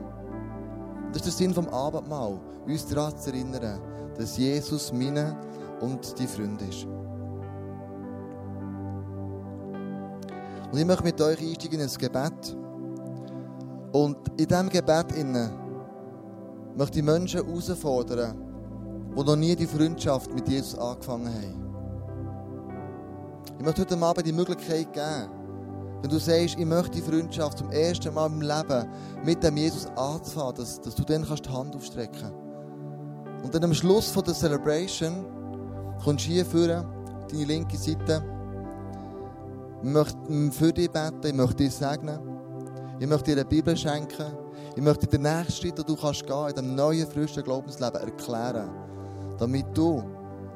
Das 1.13 1.17
ist 1.17 1.25
der 1.25 1.33
Sinn 1.33 1.53
vom 1.53 1.69
Abendmahl, 1.69 2.39
uns 2.65 2.85
daran 2.87 3.17
zu 3.17 3.29
erinnern, 3.29 3.79
dass 4.17 4.37
Jesus 4.37 4.91
meine 4.91 5.37
und 5.81 6.17
die 6.19 6.27
Freund 6.27 6.61
ist. 6.63 6.87
Und 10.75 10.81
ich 10.81 10.87
möchte 10.87 11.05
mit 11.05 11.21
euch 11.21 11.39
einsteigen 11.39 11.79
ins 11.79 11.97
Gebet. 11.97 12.57
Und 13.93 14.17
in 14.35 14.45
diesem 14.45 14.67
Gebet 14.67 15.09
innen 15.15 15.49
möchte 16.75 16.99
ich 16.99 17.05
Menschen 17.05 17.45
herausfordern, 17.45 18.35
die 19.17 19.23
noch 19.23 19.37
nie 19.37 19.55
die 19.55 19.67
Freundschaft 19.67 20.33
mit 20.33 20.49
Jesus 20.49 20.77
angefangen 20.77 21.33
haben. 21.33 22.75
Ich 23.57 23.63
möchte 23.63 23.83
heute 23.83 23.97
Abend 23.97 24.27
die 24.27 24.33
Möglichkeit 24.33 24.91
geben, 24.91 25.29
wenn 26.01 26.09
du 26.09 26.19
sagst, 26.19 26.59
ich 26.59 26.65
möchte 26.65 26.91
die 26.91 27.01
Freundschaft 27.01 27.59
zum 27.59 27.71
ersten 27.71 28.13
Mal 28.13 28.25
im 28.25 28.41
Leben 28.41 28.85
mit 29.23 29.41
dem 29.41 29.55
Jesus 29.55 29.87
anzufangen, 29.95 30.55
dass, 30.55 30.81
dass 30.81 30.93
du 30.93 31.03
dann 31.05 31.25
kannst 31.25 31.45
die 31.45 31.51
Hand 31.51 31.73
aufstrecken 31.73 32.19
kannst. 32.19 33.45
Und 33.45 33.55
dann 33.55 33.63
am 33.63 33.73
Schluss 33.73 34.09
von 34.09 34.25
der 34.25 34.33
Celebration 34.33 35.25
kommst 36.03 36.25
du 36.25 36.31
hier 36.31 36.45
führen, 36.45 36.85
deine 37.31 37.45
linke 37.45 37.77
Seite. 37.77 38.34
Ich 39.85 39.91
möchte 39.91 40.17
für 40.51 40.73
dich 40.73 40.89
beten, 40.89 41.27
ich 41.27 41.33
möchte 41.35 41.57
dich 41.57 41.75
segnen. 41.75 42.19
Ich 42.99 43.05
möchte 43.05 43.25
dir 43.25 43.41
eine 43.41 43.45
Bibel 43.45 43.77
schenken. 43.77 44.33
Ich 44.75 44.81
möchte 44.81 45.05
dir 45.05 45.19
den 45.19 45.21
nächsten 45.21 45.51
Schritt, 45.53 45.77
den 45.77 45.85
du 45.85 45.95
kannst 45.95 46.25
gehen, 46.25 46.47
in 46.47 46.55
diesem 46.55 46.75
neuen, 46.75 47.05
frischen 47.05 47.43
Glaubensleben 47.43 48.01
erklären. 48.01 48.71
Damit 49.37 49.65
du 49.75 50.03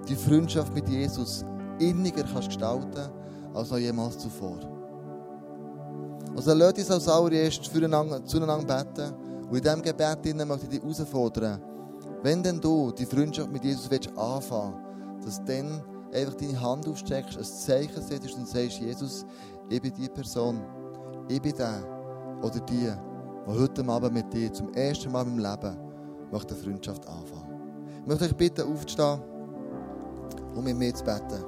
die 0.07 0.15
Freundschaft 0.15 0.73
mit 0.73 0.89
Jesus 0.89 1.45
inniger 1.77 2.23
kannst 2.23 2.47
gestalten 2.47 3.11
als 3.53 3.69
noch 3.69 3.77
jemals 3.77 4.17
zuvor. 4.17 4.57
Also 6.35 6.55
lass 6.55 6.73
uns 6.73 6.89
als 6.89 7.07
allererst 7.07 7.67
füreinander, 7.67 8.25
zueinander 8.25 8.83
beten. 8.83 9.13
Und 9.47 9.57
in 9.57 9.61
diesem 9.61 9.83
Gebet 9.83 10.47
möchte 10.47 10.65
ich 10.65 10.71
dich 10.71 10.81
herausfordern, 10.81 11.61
wenn 12.23 12.41
denn 12.41 12.59
du 12.59 12.91
die 12.93 13.05
Freundschaft 13.05 13.51
mit 13.51 13.63
Jesus 13.63 13.91
willst 13.91 14.09
anfangen 14.17 14.73
dass 15.23 15.37
du 15.43 15.45
dann 15.45 15.83
einfach 16.13 16.35
deine 16.35 16.59
Hand 16.59 16.87
aufsteckst, 16.87 17.37
ein 17.37 17.43
Zeichen 17.43 18.01
setzt 18.01 18.35
und 18.35 18.47
sagst, 18.47 18.79
Jesus, 18.79 19.25
ich 19.69 19.81
bin 19.81 19.93
die 19.93 20.09
Person, 20.09 20.61
ich 21.27 21.41
bin 21.41 21.55
der 21.55 21.83
oder 22.41 22.59
die, 22.61 22.87
die 22.87 23.51
heute 23.51 23.87
Abend 23.87 24.13
mit 24.13 24.33
dir 24.33 24.51
zum 24.51 24.73
ersten 24.73 25.11
Mal 25.11 25.25
im 25.25 25.37
Leben 25.37 25.77
möchte 26.31 26.53
eine 26.53 26.63
Freundschaft 26.63 27.07
anfangen. 27.07 27.59
Ich 28.01 28.07
möchte 28.07 28.25
euch 28.25 28.35
bitten, 28.35 28.71
aufzustehen 28.71 29.19
und 30.55 30.63
mit 30.63 30.77
mir 30.77 30.93
zu 30.93 31.03
beten. 31.03 31.43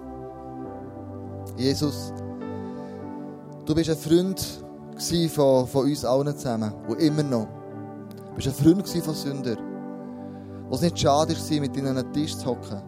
Jesus, 1.58 2.14
du 3.66 3.76
bist 3.76 3.90
ein 3.90 3.98
Freund 3.98 4.64
von, 5.30 5.68
von 5.68 5.86
uns 5.86 6.06
allen 6.06 6.36
zusammen 6.36 6.74
und 6.88 7.00
immer 7.00 7.24
noch. 7.24 7.48
Du 8.30 8.36
bist 8.36 8.48
ein 8.48 8.54
Freund 8.54 8.88
von 8.88 9.14
Sündern, 9.14 9.58
wo 10.70 10.76
es 10.76 10.82
nicht 10.82 11.00
schade 11.00 11.36
war, 11.36 11.60
mit 11.60 11.76
ihnen 11.76 11.88
an 11.88 11.98
einen 11.98 12.14
Tisch 12.14 12.36
zu 12.36 12.46
hocken, 12.46 12.82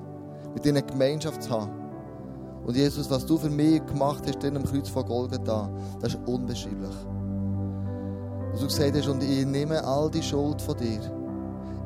mit 0.54 0.66
ihnen 0.66 0.86
Gemeinschaft 0.86 1.44
zu 1.44 1.50
haben. 1.50 1.72
Und 2.66 2.76
Jesus, 2.76 3.10
was 3.10 3.26
du 3.26 3.38
für 3.38 3.50
mich 3.50 3.86
gemacht 3.86 4.24
hast, 4.26 4.44
in 4.44 4.56
am 4.56 4.64
Kreuz 4.64 4.88
von 4.88 5.06
Golgatha, 5.06 5.70
das 6.00 6.14
ist 6.14 6.28
unbeschreiblich. 6.28 6.96
Und 8.54 8.62
du 8.62 8.68
gesagt 8.68 8.96
hast, 8.96 9.08
und 9.08 9.24
ich 9.24 9.46
nehme 9.46 9.84
all 9.84 10.10
die 10.10 10.24
Schuld 10.24 10.62
von 10.62 10.78
dir. 10.78 11.02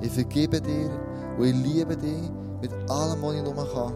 Ich 0.01 0.11
vergebe 0.11 0.61
dir 0.61 0.91
und 1.37 1.45
ich 1.45 1.55
liebe 1.55 1.97
dich 1.97 2.31
mit 2.61 2.71
allem, 2.89 3.21
was 3.21 3.35
ich 3.35 3.43
nur 3.43 3.55
kann. 3.55 3.93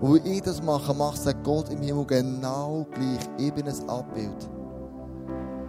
Und 0.00 0.24
wie 0.24 0.36
ich 0.36 0.42
das 0.42 0.62
mache, 0.62 0.94
macht 0.94 1.18
es 1.18 1.34
Gott 1.42 1.68
im 1.68 1.82
Himmel 1.82 2.06
genau 2.06 2.86
gleich. 2.94 3.28
Ich 3.36 3.52
bin 3.52 3.68
ein 3.68 3.88
Abbild. 3.88 4.48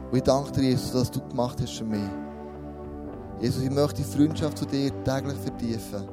Und 0.10 0.18
ich 0.18 0.24
danke 0.24 0.52
dir, 0.54 0.64
Jesus, 0.64 0.94
dass 0.94 1.12
du 1.12 1.20
gemacht 1.28 1.60
hast 1.62 1.74
für 1.74 1.84
mich. 1.84 2.10
Jesus, 3.42 3.64
ich 3.64 3.72
möchte 3.72 4.02
die 4.02 4.04
Freundschaft 4.04 4.58
zu 4.58 4.66
dir 4.66 4.92
täglich 5.04 5.38
vertiefen. 5.38 6.08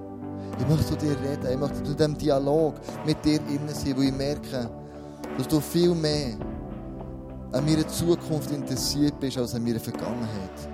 Ich 0.59 0.67
möchte 0.69 0.87
zu 0.87 0.97
dir 0.97 1.17
reden. 1.21 1.51
Ich 1.51 1.59
möchte 1.59 1.83
zu 1.83 1.95
diesem 1.95 2.17
Dialog 2.19 2.75
mit 3.07 3.25
dir 3.25 3.41
innen 3.49 3.69
sein, 3.69 3.97
wo 3.97 4.03
ich 4.03 4.13
merke, 4.13 4.69
dass 5.37 5.49
du 5.49 5.61
viel 5.61 5.95
mehr 5.95 6.37
an 7.53 7.65
meiner 7.65 7.87
Zukunft 7.89 8.51
interessiert 8.51 9.19
bist 9.21 9.39
als 9.39 9.55
an 9.55 9.63
meiner 9.65 9.81
Vergangenheit. 9.81 10.69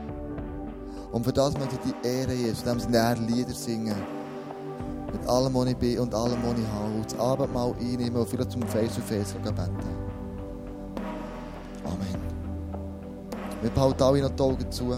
Und 1.13 1.25
für 1.25 1.33
das 1.33 1.57
möchte 1.57 1.77
ich 1.77 1.93
die 1.93 2.09
Ehre, 2.09 2.33
Jesus, 2.33 2.63
in 2.63 2.71
dem 2.71 2.81
Sinne 2.81 3.17
Lieder 3.29 3.53
singen. 3.53 3.95
Mit 5.13 5.29
allem, 5.29 5.55
was 5.55 5.67
ich 5.69 5.77
bin 5.77 5.99
und 6.01 6.13
allem, 6.13 6.39
was 6.43 6.59
ich 6.59 6.67
habe. 6.67 6.95
Und 6.97 7.13
das 7.13 7.21
Abendmahl 7.21 7.73
einnehmen 7.79 8.17
und 8.17 8.29
vielleicht 8.29 8.51
zum 8.51 8.63
Face-to-Face 8.63 9.37
-face 9.37 9.53
beten. 9.53 9.71
Amen. 11.85 12.21
Wir 13.63 13.71
behalten 13.71 14.03
alle 14.03 14.23
noch 14.23 14.31
die 14.31 14.43
Augen 14.43 14.73
zu. 14.73 14.93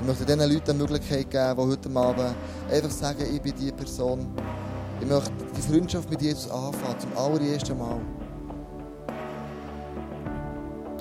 Ich 0.00 0.06
möchte 0.06 0.24
diesen 0.24 0.40
Leuten 0.40 0.70
eine 0.70 0.78
Möglichkeit 0.78 1.30
geben, 1.30 1.56
die 1.56 1.62
heute 1.62 1.96
Abend 1.96 2.34
einfach 2.70 2.90
sagen, 2.90 3.24
ich 3.32 3.40
bin 3.40 3.54
die 3.58 3.72
Person. 3.72 4.26
Ich 5.00 5.08
möchte 5.08 5.32
die 5.56 5.62
Freundschaft 5.62 6.10
mit 6.10 6.20
Jesus 6.20 6.50
anfangen, 6.50 6.98
zum 6.98 7.16
allerersten 7.16 7.78
Mal. 7.78 8.00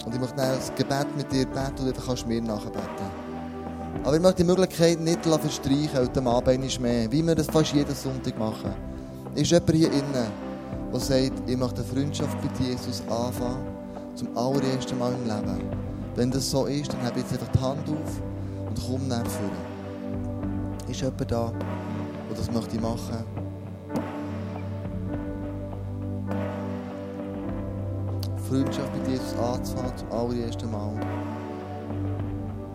Und 0.06 0.14
ich 0.14 0.20
möchte 0.20 0.36
dann 0.36 0.56
das 0.56 0.74
Gebet 0.76 1.08
mit 1.16 1.32
dir 1.32 1.46
beten 1.46 1.88
und 1.88 1.98
du 1.98 2.02
kannst 2.06 2.28
mir 2.28 2.42
nachbeten. 2.42 3.24
Aber 4.04 4.16
ich 4.16 4.22
möchte 4.22 4.44
die 4.44 4.50
Möglichkeit 4.50 5.00
nicht 5.00 5.26
verstreichen, 5.26 5.90
heute 5.96 6.24
Abend 6.24 6.82
mehr, 6.82 7.12
wie 7.12 7.26
wir 7.26 7.36
das 7.36 7.48
fast 7.48 7.74
jeden 7.74 7.96
Sonntag 7.96 8.38
machen. 8.38 8.74
Ist 9.36 9.52
jemand 9.52 9.72
hier 9.72 9.92
innen, 9.92 10.28
der 10.92 11.00
sagt, 11.00 11.32
ich 11.48 11.58
möchte 11.58 11.82
eine 11.82 11.86
Freundschaft 11.86 12.38
mit 12.44 12.60
Jesus 12.60 13.02
anfangen, 13.10 13.66
zum 14.16 14.36
allerersten 14.38 14.98
Mal 15.00 15.14
im 15.14 15.24
Leben. 15.24 15.70
Wenn 16.16 16.32
das 16.32 16.50
so 16.52 16.66
ist, 16.66 16.92
dann 16.92 17.02
habe 17.02 17.20
ich 17.20 17.26
jetzt 17.26 17.34
einfach 17.34 17.54
die 17.54 17.60
Hand 17.60 17.90
auf 17.90 18.33
und 18.74 18.86
komm 18.88 19.08
näher 19.08 19.26
führen. 19.26 19.52
Ist 20.90 21.02
jemand 21.02 21.32
da, 21.32 21.52
der 22.30 22.38
das 22.38 22.52
möchte 22.52 22.80
machen? 22.80 23.24
Freundschaft 28.50 28.96
mit 28.98 29.08
Jesus 29.08 29.38
anzufangen 29.38 29.98
zum 29.98 30.12
allerersten 30.12 30.72
Mal. 30.72 30.94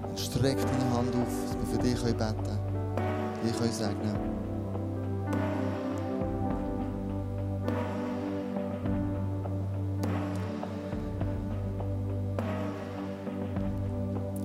Und 0.08 0.18
streck 0.18 0.56
deine 0.56 0.96
Hand 0.96 1.14
auf, 1.14 1.34
dass 1.46 1.56
wir 1.58 1.76
für 1.76 1.82
dich 1.82 2.02
beten 2.02 2.18
können. 2.18 3.54
können 3.58 3.72
segnen 3.72 4.28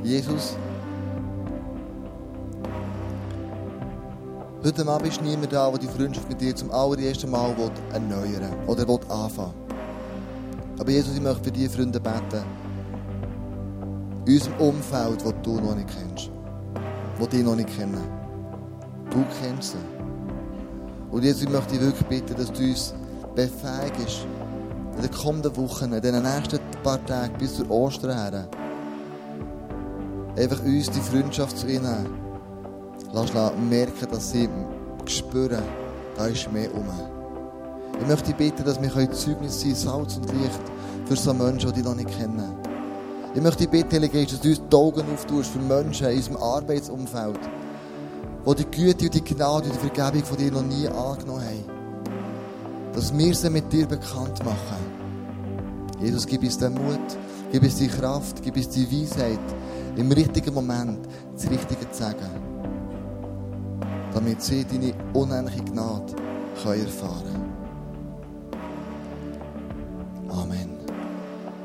Jesus, 0.04 0.58
heute 4.66 4.88
Abend 4.88 5.08
ist 5.08 5.22
niemand 5.22 5.52
da, 5.52 5.70
der 5.70 5.80
die 5.80 5.88
Freundschaft 5.88 6.30
mit 6.30 6.40
dir 6.40 6.56
zum 6.56 6.72
allerersten 6.72 7.30
Mal 7.30 7.54
erneuern 7.92 8.24
will 8.26 8.68
oder 8.68 8.88
will 8.88 9.00
anfangen 9.10 9.54
Aber 10.80 10.90
Jesus, 10.90 11.16
ich 11.16 11.22
möchte 11.22 11.44
für 11.44 11.52
die 11.52 11.68
Freunde 11.68 12.00
beten. 12.00 12.46
In 14.26 14.34
unserem 14.34 14.58
Umfeld, 14.60 15.26
das 15.26 15.34
du 15.44 15.60
noch 15.60 15.76
nicht 15.76 15.90
kennst. 15.90 16.32
Die 17.20 17.28
dich 17.28 17.44
noch 17.44 17.56
nicht 17.56 17.76
kennen. 17.76 18.02
Du 19.10 19.24
kennst 19.42 19.72
sie. 19.72 19.78
Und 21.12 21.24
Jesus, 21.24 21.44
ich 21.44 21.50
möchte 21.50 21.74
dich 21.74 21.82
wirklich 21.82 22.08
bitten, 22.08 22.36
dass 22.36 22.52
du 22.52 22.64
uns 22.64 22.94
befähigst, 23.36 24.26
in 24.96 25.02
den 25.02 25.12
kommenden 25.12 25.56
Wochen, 25.58 25.92
in 25.92 26.02
den 26.02 26.24
nächsten 26.24 26.60
paar 26.84 27.06
Tagen 27.06 27.38
bis 27.38 27.56
zur 27.56 27.70
Ostern 27.70 28.18
her, 28.18 28.48
einfach 30.38 30.64
uns 30.64 30.90
die 30.90 31.02
Freundschaft 31.02 31.58
zu 31.58 31.68
ihnen 31.68 32.23
lass 33.14 33.34
merken, 33.34 34.08
dass 34.12 34.32
sie 34.32 34.50
spüren, 35.06 35.64
da 36.18 36.28
ist 36.28 36.52
mehr 36.52 36.74
um. 36.74 36.86
Ich 38.02 38.08
möchte 38.08 38.34
bitten, 38.34 38.66
dass 38.66 38.82
wir 38.82 39.12
Zeugnis 39.12 39.62
sein 39.62 39.76
Salz 39.76 40.18
und 40.18 40.32
Licht 40.34 40.60
für 41.06 41.16
so 41.16 41.34
Menschen, 41.34 41.70
die 41.70 41.76
dich 41.76 41.86
noch 41.86 41.96
nicht 41.96 42.10
kennen. 42.18 42.58
Ich 43.36 43.42
möchte 43.42 43.68
bitten, 43.68 43.96
Heilige 43.96 44.26
dass 44.26 44.40
du 44.40 44.50
uns 44.50 44.62
die 44.70 44.76
Augen 44.76 45.04
auftust 45.14 45.52
für 45.52 45.60
Menschen 45.60 46.08
in 46.08 46.18
unserem 46.18 46.38
Arbeitsumfeld, 46.38 47.40
die 48.46 48.56
die 48.56 48.66
Güte 48.66 49.06
und 49.06 49.14
die 49.14 49.24
Gnade 49.24 49.70
und 49.70 49.76
die 49.76 49.90
Vergebung 49.90 50.24
von 50.24 50.38
dir 50.38 50.52
noch 50.52 50.64
nie 50.64 50.88
angenommen 50.88 51.42
haben. 51.42 52.94
Dass 52.94 53.16
wir 53.16 53.36
sie 53.36 53.50
mit 53.50 53.72
dir 53.72 53.88
bekannt 53.88 54.44
machen. 54.44 55.04
Jesus, 56.00 56.28
gib 56.28 56.44
uns 56.44 56.58
den 56.58 56.74
Mut, 56.74 57.00
gib 57.52 57.64
uns 57.64 57.76
die 57.76 57.88
Kraft, 57.88 58.42
gib 58.44 58.56
uns 58.56 58.70
die 58.70 58.92
Weisheit, 58.92 59.40
im 59.96 60.12
richtigen 60.12 60.54
Moment 60.54 61.00
das 61.36 61.50
Richtige 61.50 61.90
zu 61.92 62.04
sagen. 62.04 62.53
Damit 64.14 64.42
sie 64.42 64.64
deine 64.64 64.94
unendliche 65.14 65.64
Gnade 65.64 66.14
erfahren 66.64 67.24
können. 67.24 67.53